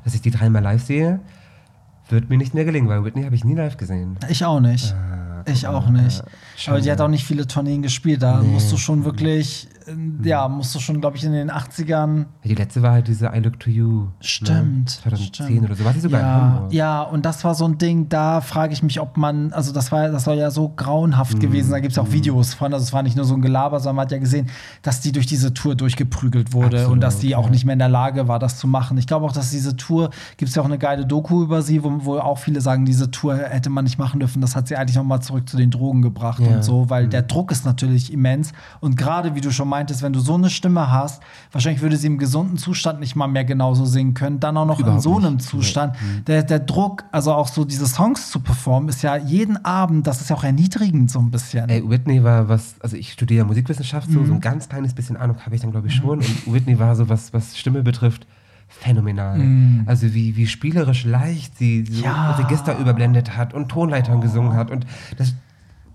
[0.03, 1.19] Dass ich die dreimal live sehe,
[2.09, 4.17] wird mir nicht mehr gelingen, weil Whitney habe ich nie live gesehen.
[4.29, 4.93] Ich auch nicht.
[5.47, 6.23] Ah, ich auch nicht.
[6.65, 8.21] ja, Aber die hat auch nicht viele Tourneen gespielt.
[8.21, 8.47] Da Nee.
[8.49, 12.25] musst du schon wirklich, äh, ja, musst du schon, glaube ich, in den 80ern.
[12.43, 14.07] Die letzte war halt diese I Look to You.
[14.19, 15.01] Stimmt.
[15.05, 15.11] Ne?
[15.11, 15.65] 2010 stimmt.
[15.65, 15.85] oder so.
[15.85, 16.73] War sie sogar in ja, Hamburg?
[16.73, 19.91] ja, und das war so ein Ding, da frage ich mich, ob man, also das
[19.91, 21.39] war, das soll ja so grauenhaft Mhm.
[21.39, 21.71] gewesen.
[21.71, 23.97] Da gibt es auch Videos von, also es war nicht nur so ein Gelaber, sondern
[23.97, 24.47] man hat ja gesehen,
[24.81, 27.51] dass die durch diese Tour durchgeprügelt wurde Absolut, und dass die auch ja.
[27.51, 28.97] nicht mehr in der Lage war, das zu machen.
[28.97, 31.83] Ich glaube auch, dass diese Tour, gibt es ja auch eine geile Doku über sie,
[31.83, 34.41] wo, wo auch viele sagen, diese Tour hätte man nicht machen dürfen.
[34.41, 36.55] Das hat sie eigentlich noch mal zurück zu den Drogen gebracht Ja.
[36.57, 38.51] und so, weil der Druck ist natürlich immens.
[38.81, 42.07] Und gerade, wie du schon meintest, wenn du so eine Stimme hast, wahrscheinlich würde sie
[42.07, 44.39] im gesunden Zustand nicht mal mehr genauso singen können.
[44.41, 45.47] Dann auch noch in Überhaupt so einem nicht.
[45.47, 45.95] Zustand.
[46.27, 50.19] Der, der Druck, also auch so diese Songs zu performen, ist ja jeden Abend, das
[50.21, 51.69] ist ja auch erniedrigend so ein bisschen.
[51.69, 54.25] Ey, Whitney war was, also ich studiere Musikwissenschaft, so, Mhm.
[54.27, 56.19] so ein ganz kleines bisschen Ahnung habe ich dann, glaube ich, schon.
[56.19, 58.27] Und Whitney war so, was, was Stimme betrifft,
[58.79, 59.39] phänomenal.
[59.85, 61.83] Also wie, wie spielerisch leicht sie.
[61.83, 62.31] Ja.
[62.31, 64.71] Register überblendet hat und Tonleitern gesungen hat.
[64.71, 64.85] Und
[65.17, 65.35] das,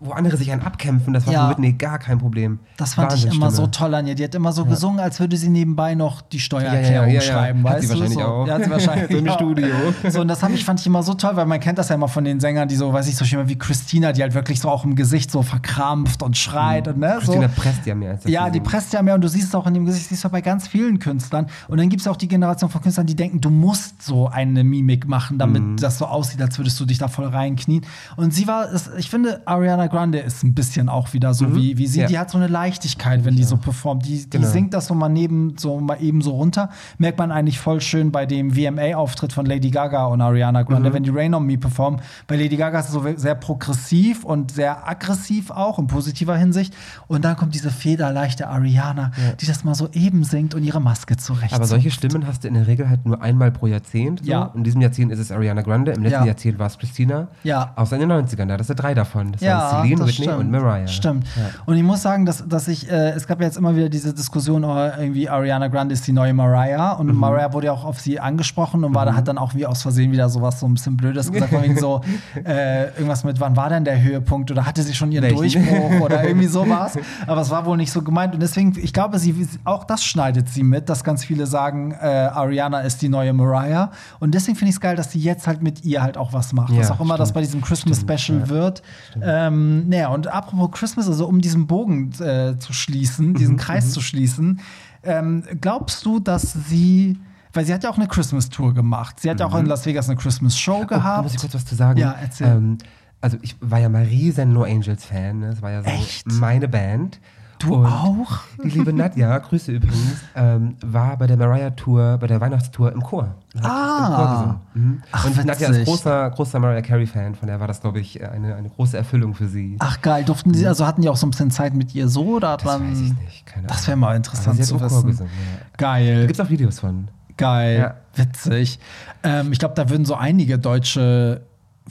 [0.07, 1.45] wo andere sich einen abkämpfen, das war Ja.
[1.47, 2.59] für Whitney gar kein Problem.
[2.77, 3.71] Das fand ich immer so Wahnsinnsstimme.
[3.73, 4.15] toll an ihr.
[4.15, 7.27] Die hat immer so gesungen, als würde sie nebenbei noch die Steuererklärung Ja, ja, ja,
[7.27, 7.33] ja.
[7.33, 7.65] schreiben.
[7.65, 7.93] Hat weißt sie du?
[8.01, 8.25] wahrscheinlich so.
[8.25, 8.47] auch.
[8.47, 9.29] Ja, hat sie wahrscheinlich So im.
[9.37, 9.69] Studio.
[10.09, 11.95] So, und das hab ich, fand ich immer so toll, weil man kennt das ja
[11.95, 14.61] immer von den Sängern, die so, weiß ich, so schön wie Christina, die halt wirklich
[14.61, 17.33] so auch im Gesicht so verkrampft und schreit und ne, so.
[17.33, 19.75] Christina presst ja mehr Ja, die presst ja mehr und du siehst es auch in
[19.75, 21.47] dem Gesicht, siehst du bei ganz vielen Künstlern.
[21.69, 24.65] Und dann gibt es auch die Generation von Künstlern, die denken, du musst so eine
[24.65, 25.77] Mimik machen, damit Mhm.
[25.77, 27.85] das so aussieht, als würdest du dich da voll reinknien.
[28.17, 31.87] Und sie war, ich finde, Ariana Grande ist ein bisschen auch wieder so wie, wie
[31.87, 31.99] sie.
[31.99, 32.03] Mhm.
[32.03, 32.09] Ja.
[32.09, 34.07] Die hat so eine Leichtigkeit, wenn die so performt.
[34.07, 34.49] Die, die Genau.
[34.49, 36.69] singt das so mal neben, so mal eben so runter.
[36.99, 40.67] Merkt man eigentlich voll schön bei dem VMA-Auftritt von Lady Gaga und Ariana Mhm.
[40.67, 42.01] Grande, wenn die Rain on Me performen.
[42.27, 46.75] Bei Lady Gaga ist es so sehr progressiv und sehr aggressiv auch in positiver Hinsicht.
[47.09, 51.17] Und dann kommt diese federleichte Ariana, die das mal so eben singt und ihre Maske
[51.17, 51.55] zurecht.
[51.55, 54.21] Aber solche Stimmen hast du in der Regel halt nur einmal pro Jahrzehnt.
[54.25, 54.31] So.
[54.31, 54.51] Ja.
[54.55, 56.27] In diesem Jahrzehnt ist es Ariana Grande, im letzten Ja.
[56.27, 57.29] Jahrzehnt war es Christina.
[57.45, 57.75] Ja.
[57.91, 59.33] In den 90ern, da hattest du drei davon.
[59.33, 59.71] Das Ja.
[59.83, 60.39] Celine, das Whitney stimmt.
[60.41, 60.87] und Mariah.
[60.89, 61.25] Stimmt.
[61.37, 61.43] Ja.
[61.67, 64.13] Und ich muss sagen, dass, dass ich, äh, es gab ja jetzt immer wieder diese
[64.15, 66.93] Diskussion, oh, irgendwie Ariana Grande ist die neue Mariah.
[66.93, 67.17] Und Mhm.
[67.17, 69.83] Mariah wurde ja auch auf sie angesprochen und war da hat dann auch wie aus
[69.83, 72.01] Versehen wieder sowas so ein bisschen Blödes gesagt, von wegen so,
[72.45, 75.65] äh, irgendwas mit, wann war denn der Höhepunkt oder hatte sie schon ihren Welchen?
[75.67, 76.99] Durchbruch oder irgendwie sowas.
[77.27, 78.35] Aber es war wohl nicht so gemeint.
[78.35, 82.07] Und deswegen, ich glaube, sie, auch das schneidet sie mit, dass ganz viele sagen, äh,
[82.07, 83.91] Ariana ist die neue Mariah.
[84.21, 86.53] Und deswegen finde ich es geil, dass sie jetzt halt mit ihr halt auch was
[86.53, 86.73] macht.
[86.73, 87.35] Ja, was auch immer das stimmt.
[87.35, 88.83] bei diesem Christmas Special wird.
[89.23, 93.93] Ähm, naja, und apropos Christmas, also um diesen Bogen äh, zu schließen, diesen Mhm, Kreis
[93.93, 94.61] zu schließen,
[95.03, 97.19] ähm, glaubst du, dass sie,
[97.53, 99.87] weil sie hat ja auch eine Christmas Tour gemacht, sie hat ja auch in Las
[99.87, 100.83] Vegas eine Christmas Show Mhm.
[100.85, 101.23] Oh, gehabt.
[101.25, 101.99] muss ich kurz was zu sagen?
[102.01, 102.49] Ja, erzähl.
[102.49, 102.79] Ähm,
[103.21, 105.39] also ich war ja mal riesen No Angels Fan.
[105.41, 105.51] Ne?
[105.51, 106.27] Das war ja so Echt?
[106.31, 107.19] meine Band.
[107.59, 108.41] Du Und auch?
[108.63, 113.03] Die liebe Nadja, Grüße übrigens, ähm, war bei der Mariah Tour, bei der Weihnachtstour im
[113.03, 113.35] Chor.
[113.63, 114.07] Ah.
[114.09, 114.57] Im Chor gesungen.
[114.75, 115.03] Mhm.
[115.13, 118.23] Ach, Und Nadja ist großer, großer Mariah Carey Fan, von der war das, glaube ich,
[118.23, 119.77] eine, eine große Erfüllung für sie.
[119.79, 122.37] Ach geil, durften sie, also hatten die auch so ein bisschen Zeit mit ihr so
[122.37, 122.91] oder hat das man.
[122.91, 125.07] weiß ich nicht, keine Das wäre mal interessant zu im Chor wissen.
[125.07, 125.59] gesungen, ja.
[125.59, 127.09] Da Geil, gibt es auch Videos von.
[127.39, 127.95] geil, Ja.
[128.23, 128.79] witzig.
[129.23, 131.41] Ähm, ich glaube, da würden so einige deutsche,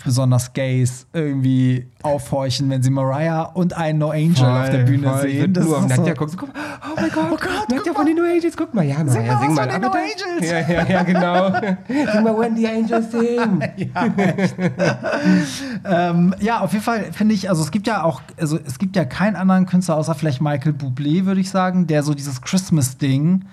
[0.03, 5.21] besonders Gays, irgendwie aufhorchen, wenn sie Mariah und einen No Angel auf der Bühne voll.
[5.21, 5.53] sehen.
[5.53, 8.05] Das nur ist Nadja so- gucken, so, guck, oh mein Gott, Oh Gott, Nadja von
[8.05, 9.69] den No Angels, guck mal, ja, Mariah, mal sing mal.
[9.71, 10.51] von den No Angels.
[10.51, 11.51] Ja, ja, ja, genau.
[11.87, 13.85] sing mal When the Angels Sing.
[15.85, 18.95] Ähm, ja, auf jeden Fall finde ich, also es gibt ja auch, also es gibt
[18.95, 23.45] ja keinen anderen Künstler außer vielleicht Michael Bublé, würde ich sagen, der so dieses Christmas-Ding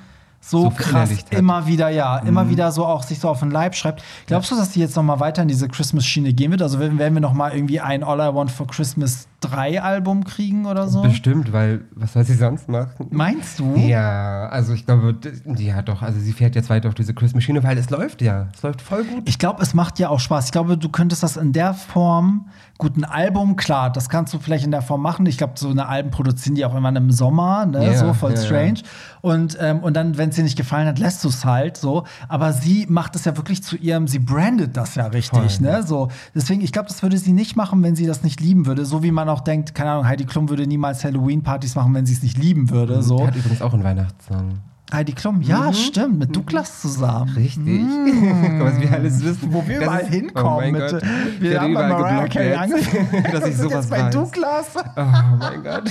[0.45, 3.75] so, So krass immer wieder, ja, immer wieder so auch sich so auf den Leib
[3.75, 4.03] schreibt.
[4.27, 6.63] Glaubst du, dass die jetzt noch mal weiter in diese Christmas-Schiene gehen wird?
[6.63, 10.25] Also werden werden wir noch mal irgendwie ein All I Want for Christmas 3 Album
[10.25, 11.03] kriegen oder so?
[11.03, 13.09] Bestimmt, weil was soll sie sonst machen?
[13.11, 13.77] Meinst du?
[13.77, 15.17] Ja, also ich glaube,
[15.59, 18.49] ja doch, also sie fährt jetzt weiter auf diese Christmas-Schiene, weil es läuft ja.
[18.55, 19.29] Es läuft voll gut.
[19.29, 20.47] Ich glaube, es macht ja auch Spaß.
[20.47, 24.39] Ich glaube, du könntest das in der Form, gut, ein Album, klar, das kannst du
[24.39, 25.27] vielleicht in der Form machen.
[25.27, 27.85] Ich glaube, so eine Alben produzieren die auch immer im Sommer, ne?
[27.85, 28.41] Ja, so voll ja.
[28.41, 28.81] strange.
[29.21, 32.05] Und, ähm, und dann, wenn es dir nicht gefallen hat, lässt du es halt so.
[32.29, 35.83] Aber sie macht es ja wirklich zu ihrem, sie brandet das ja richtig, Voll, ne?
[35.85, 36.09] So.
[36.35, 38.85] Deswegen, ich glaube, das würde sie nicht machen, wenn sie das nicht lieben würde.
[38.85, 42.13] So wie man auch denkt, keine Ahnung, Heidi Klum würde niemals Halloween-Partys machen, wenn sie
[42.15, 43.03] es nicht lieben würde.
[43.03, 43.27] So.
[43.27, 44.59] Hat übrigens auch einen Weihnachtssong.
[44.93, 47.31] Heidi Klum, ja, stimmt, mit Douglas zusammen.
[47.35, 47.81] Richtig.
[47.81, 49.51] Guck mal, was wir alles wissen.
[49.53, 50.53] Wo wir Das überall ist- hinkommen.
[50.53, 51.03] Oh mein mit, Gott.
[51.41, 53.25] wir haben bei überall Mariah Carey angefangen.
[53.33, 54.15] dass ich sowas jetzt bei weiß.
[54.15, 54.67] Douglas.
[54.77, 55.91] Oh mein Gott.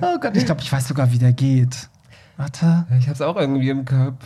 [0.00, 1.88] Oh Gott, ich glaube, ich weiß sogar, wie der geht.
[2.38, 2.86] Warte.
[2.98, 4.24] Ich hab's auch irgendwie im Kopf.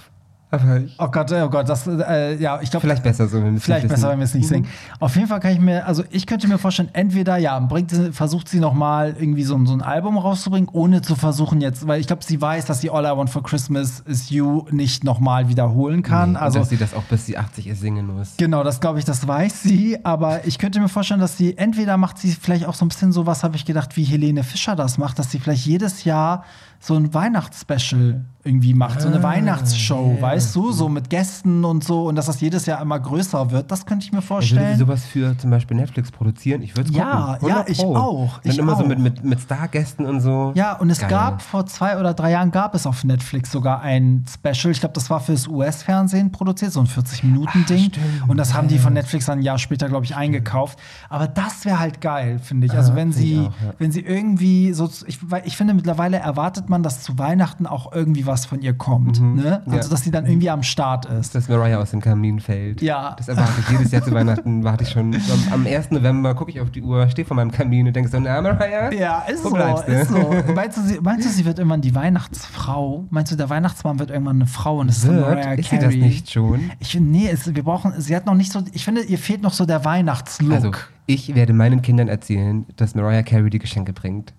[0.98, 3.64] Oh Gott, oh Gott, das, äh, ja, ich glaube, vielleicht besser so, wenn wir es
[3.64, 4.66] Vielleicht nicht besser, wenn wir es nicht singen.
[5.00, 8.12] Auf jeden Fall kann ich mir, also ich könnte mir vorstellen, entweder ja, bringt sie,
[8.12, 11.86] versucht sie noch mal irgendwie so, ein- so ein Album rauszubringen, ohne zu versuchen jetzt,
[11.86, 15.04] weil ich glaube, sie weiß, dass sie All I Want for Christmas is You nicht
[15.04, 16.32] noch mal wiederholen kann.
[16.32, 18.34] Nee, also dass sie das auch bis sie 80 ist singen muss.
[18.36, 19.98] Genau, das glaube ich, das weiß sie.
[20.04, 23.12] Aber ich könnte mir vorstellen, dass sie entweder macht sie vielleicht auch so ein bisschen
[23.12, 26.44] so was, habe ich gedacht, wie Helene Fischer das macht, dass sie vielleicht jedes Jahr
[26.84, 30.20] so ein Weihnachtsspecial irgendwie macht, so eine Ah, Weihnachtsshow, ja.
[30.22, 33.70] weißt du, so mit Gästen und so und dass das jedes Jahr immer größer wird.
[33.70, 34.74] Das könnte ich mir würde vorstellen.
[34.74, 36.60] sie sowas für zum Beispiel Netflix produzieren.
[36.60, 37.48] Ich würde es Ja, gucken.
[37.48, 37.96] ja, 100 ich Pro.
[37.96, 38.88] auch, Dann ich immer so auch.
[38.88, 40.52] mit, mit, mit Stargästen und so.
[40.56, 41.08] Ja, und es Geil.
[41.08, 44.70] gab vor zwei oder drei Jahren gab es auf Netflix sogar ein Special.
[44.72, 47.78] Ich glaube, das war fürs US-Fernsehen produziert, so ein 40-Minuten-Ding.
[47.92, 48.80] stimmt, Und das haben die ja.
[48.82, 50.78] von Netflix dann ein Jahr später, glaube ich, eingekauft.
[51.08, 52.74] Aber das wäre halt geil, finde ich.
[52.74, 53.72] Also Ah, wenn sie, auch, ja.
[53.78, 57.92] wenn sie irgendwie so, ich, weil ich finde mittlerweile erwartet man, dass zu Weihnachten auch
[57.92, 59.20] irgendwie was von ihr kommt.
[59.20, 59.62] Ne?
[59.64, 59.76] Also Mhm.
[59.76, 59.88] Ja.
[59.88, 61.34] dass sie dann irgendwie am Start ist.
[61.34, 62.82] Dass Mariah aus dem Kamin fällt.
[62.82, 63.14] Ja.
[63.16, 64.64] Das erwarte ich jedes Jahr zu Weihnachten.
[64.64, 65.14] Warte ich schon.
[65.14, 65.90] Am, am 1.
[65.92, 68.92] November gucke ich auf die Uhr, stehe vor meinem Kamin und denke so, na Mariah?
[68.92, 69.92] Ja, ist Wo so, bleibst du?
[69.92, 70.52] ist so.
[70.54, 73.04] Meinst du, sie, meinst du, sie wird irgendwann die Weihnachtsfrau?
[73.10, 75.60] Meinst du, der Weihnachtsmann wird irgendwann eine Frau und es ist dann Mariah Wird?
[75.60, 76.70] Ist sie das nicht schon?
[76.80, 79.42] Ich finde, nee, es, wir brauchen, sie hat noch nicht so, ich finde, ihr fehlt
[79.42, 80.52] noch so der Weihnachtslook.
[80.54, 80.70] Also,
[81.06, 84.32] ich werde meinen Kindern erzählen, dass Mariah Carey die Geschenke bringt.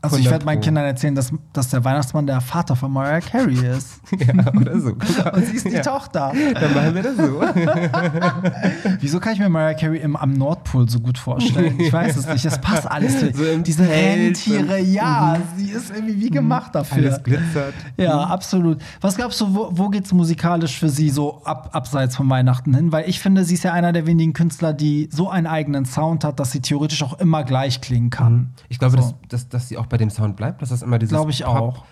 [0.00, 0.60] Also ich 100 werde meinen.
[0.60, 4.00] Kindern erzählen, dass, dass der Weihnachtsmann der Vater von Mariah Carey ist.
[4.18, 4.90] Ja, oder so.
[5.32, 5.82] Und sie ist die Ja.
[5.82, 6.32] Tochter.
[6.54, 7.40] Dann machen wir das so.
[9.00, 11.78] Wieso kann ich mir Mariah Carey im, am Nordpol so gut vorstellen?
[11.80, 12.44] Ich weiß es nicht.
[12.44, 13.20] Das passt alles.
[13.20, 16.98] So Diese Rentiere, ja, sie ist irgendwie wie gemacht dafür.
[16.98, 17.74] Alles glitzert.
[17.96, 18.78] Ja, absolut.
[19.00, 22.92] Was glaubst du, wo, wo geht's musikalisch für sie so ab, abseits von Weihnachten hin?
[22.92, 26.24] Weil ich finde, sie ist ja einer der wenigen Künstler, die so einen eigenen Sound
[26.24, 28.50] hat, dass sie theoretisch auch immer gleich klingen kann.
[28.68, 29.02] Ich glaube, So.
[29.02, 31.44] dass, dass, dass sie auch bei dem Sound bleibt, dass das immer dieses Glaube ich
[31.44, 31.74] auch.
[31.74, 31.84] Pop,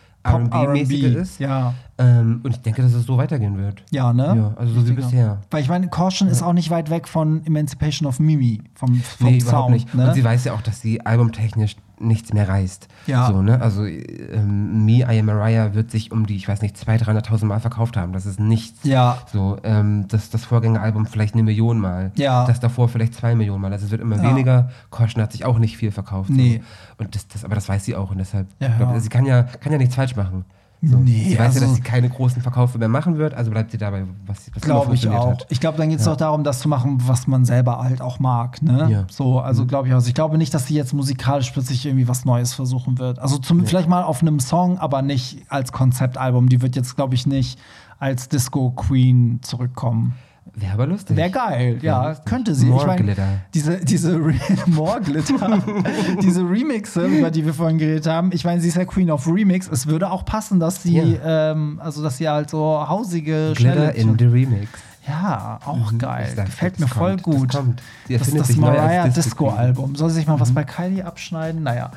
[0.51, 1.39] R&B-mäßige R&B, ist.
[1.41, 1.75] ja.
[1.99, 3.83] Ähm, und ich denke, dass es so weitergehen wird.
[3.91, 4.35] Ja, ne?
[4.37, 5.41] Ja, also so wie bisher.
[5.51, 9.27] Weil ich meine, Caution ist auch nicht weit weg von Emancipation of Mimi, vom, vom
[9.29, 9.49] Nee, Sound.
[9.51, 9.95] überhaupt nicht.
[9.95, 10.09] Ne?
[10.09, 12.89] Und sie weiß ja auch, dass sie albumtechnisch nichts mehr reißt.
[13.07, 13.27] Ja.
[13.29, 13.61] So, ne?
[13.61, 17.45] Also ähm, Me, I Am Mariah wird sich um die, ich weiß nicht, 200.000, 300.000
[17.47, 18.13] Mal verkauft haben.
[18.13, 18.81] Das ist nichts.
[18.85, 19.19] Ja.
[19.33, 22.13] So, ähm, das, das Vorgängeralbum vielleicht eine Million Mal.
[22.17, 22.47] Ja.
[22.47, 23.73] Das davor vielleicht zwei Millionen Mal.
[23.73, 24.23] Also es wird immer Ja.
[24.31, 24.71] weniger.
[24.91, 26.31] Caution hat sich auch nicht viel verkauft.
[26.31, 26.63] Nee.
[26.99, 27.05] So.
[27.05, 28.11] Und das, das, aber das weiß sie auch.
[28.11, 30.45] Und deshalb, Ja, glaub, sie kann ja, kann ja nichts falsch machen.
[30.83, 30.99] So.
[30.99, 33.71] Nee, sie weiß ja, also- dass sie keine großen Verkaufe mehr machen wird, also bleibt
[33.71, 35.31] sie dabei, was, was immer Glaube ich auch.
[35.31, 35.47] hat.
[35.49, 38.19] Ich glaube, dann geht es doch darum, das zu machen, was man selber halt auch
[38.19, 38.63] mag.
[38.63, 38.87] Ne?
[38.91, 39.05] Ja.
[39.11, 39.97] So, also glaube ich auch.
[39.97, 43.19] Also Ich glaube nicht, dass sie jetzt musikalisch plötzlich irgendwie was Neues versuchen wird.
[43.19, 46.49] Also zum, vielleicht mal auf einem Song, aber nicht als Konzeptalbum.
[46.49, 47.59] Die wird jetzt, glaube ich, nicht
[47.99, 50.15] als Disco Queen zurückkommen.
[50.55, 51.17] Wäre aber lustig.
[51.17, 52.25] Wäre geil, ja, lustig.
[52.27, 52.67] könnte sie.
[52.67, 53.29] More ich mein, Glitter.
[53.53, 54.35] Diese, diese Re
[54.67, 55.63] More Glitter,
[56.23, 58.31] diese Remixe, über die wir vorhin geredet haben.
[58.33, 59.69] Ich meine, sie ist ja Queen of Remix.
[59.69, 63.93] Es würde auch passen, dass sie, ähm, also dass sie halt so hausige, schnelle.
[63.93, 64.69] Glitter in the Remix.
[65.09, 66.27] Ja, auch geil.
[66.31, 67.55] Ich sag, Gefällt mir voll kommt, gut.
[67.55, 67.83] Das, kommt.
[68.09, 69.95] Das, erfindet das Mariah Disco Disco-Album.
[69.97, 71.63] Soll sich mal was bei Kylie abschneiden?
[71.63, 71.91] Naja.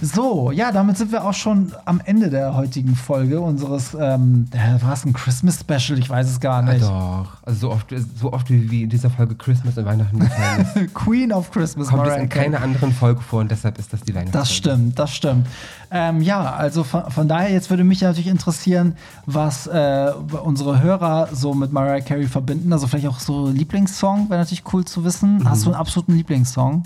[0.00, 4.82] So, ja, damit sind wir auch schon am Ende der heutigen Folge unseres, ähm, äh,
[4.82, 5.98] war es ein Christmas-Special?
[5.98, 6.82] Ich weiß es gar Ah, nicht.
[6.84, 7.26] doch.
[7.42, 11.32] Also so oft, so oft wie, in dieser Folge Christmas und Weihnachten gefallen ist, Queen
[11.32, 12.44] of Christmas, kommt es Mariah in Carey.
[12.50, 14.38] keiner anderen Folge vor und deshalb ist das die Weihnachtsfolge.
[14.38, 15.46] Das stimmt, das stimmt.
[15.90, 20.12] Ähm, ja, also von, von daher, jetzt würde mich natürlich interessieren, was äh,
[20.42, 22.72] unsere Hörer so mit Mariah Carey verbinden.
[22.72, 25.38] Also vielleicht auch so Lieblingssong, wäre natürlich cool zu wissen.
[25.38, 25.48] Mhm.
[25.48, 26.84] Hast du einen absoluten Lieblingssong?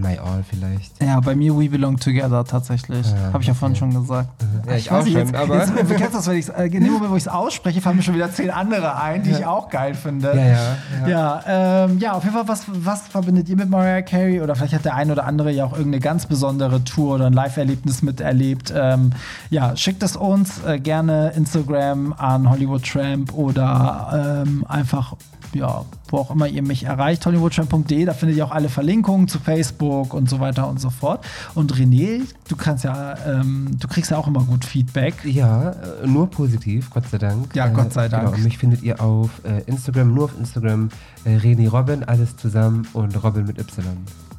[0.00, 1.02] My All vielleicht.
[1.02, 3.06] Ja, bei mir We Belong Together tatsächlich.
[3.10, 4.28] Ja, Habe ich ja vorhin schon gesagt.
[4.66, 6.64] Ja, ich weiß auch nicht, schon, jetzt, aber- Jetzt, du kennst das, wenn ich's, äh,
[6.66, 9.30] in dem Moment, wo ich es ausspreche, fallen mir schon wieder zehn andere ein, die
[9.30, 10.28] ich auch geil finde.
[10.34, 10.76] Ja, ja,
[11.06, 11.40] ja.
[11.46, 14.40] Ja, ähm, ja, auf jeden Fall, was, was verbindet ihr mit Mariah Carey?
[14.40, 17.32] Oder vielleicht hat der ein oder andere ja auch irgendeine ganz besondere Tour oder ein
[17.32, 18.72] Live-Erlebnis miterlebt.
[18.76, 19.10] Ähm,
[19.50, 25.14] ja, schickt es uns äh, gerne Instagram an Hollywood Tramp oder ähm, einfach,
[25.54, 28.04] ja, wo auch immer ihr mich erreicht, hollywoodtramp.de.
[28.04, 31.24] Da findet ihr auch alle Verlinkungen zu Facebook und so weiter und so fort.
[31.54, 35.14] Und René, du kannst ja, ähm, du kriegst ja auch immer gut Feedback.
[35.24, 37.54] Ja, äh, nur positiv, Gott sei Dank.
[37.54, 38.24] Ja, Gott sei Äh, Dank.
[38.26, 40.88] Genau, und mich findet ihr auf äh, Instagram, nur auf Instagram,
[41.24, 43.84] äh, Reni Robin, alles zusammen und Robin mit Y.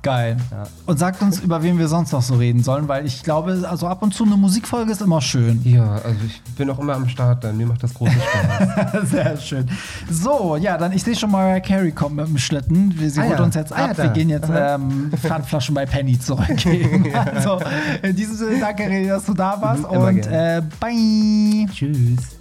[0.03, 0.37] Geil.
[0.49, 0.63] Ja.
[0.87, 3.87] Und sagt uns, über wen wir sonst noch so reden sollen, weil ich glaube, also
[3.87, 5.61] ab und zu eine Musikfolge ist immer schön.
[5.63, 9.09] Ja, also ich bin auch immer am Start, dann mir macht das großen Spaß.
[9.11, 9.69] Sehr schön.
[10.09, 12.95] So, ja, dann ich sehe schon Mariah Carey kommt mit dem Schlitten.
[12.97, 13.43] Sie Ah holt ja.
[13.43, 13.97] uns jetzt Ah ja, ab.
[13.97, 14.13] wir da.
[14.13, 17.05] gehen jetzt ähm, Pfandflaschen bei Penny zurückgeben.
[17.35, 17.59] also,
[18.01, 19.83] in diesem Sinne, danke, René, dass du da warst.
[19.87, 21.67] Mhm, immer und äh, bye.
[21.71, 22.40] Tschüss.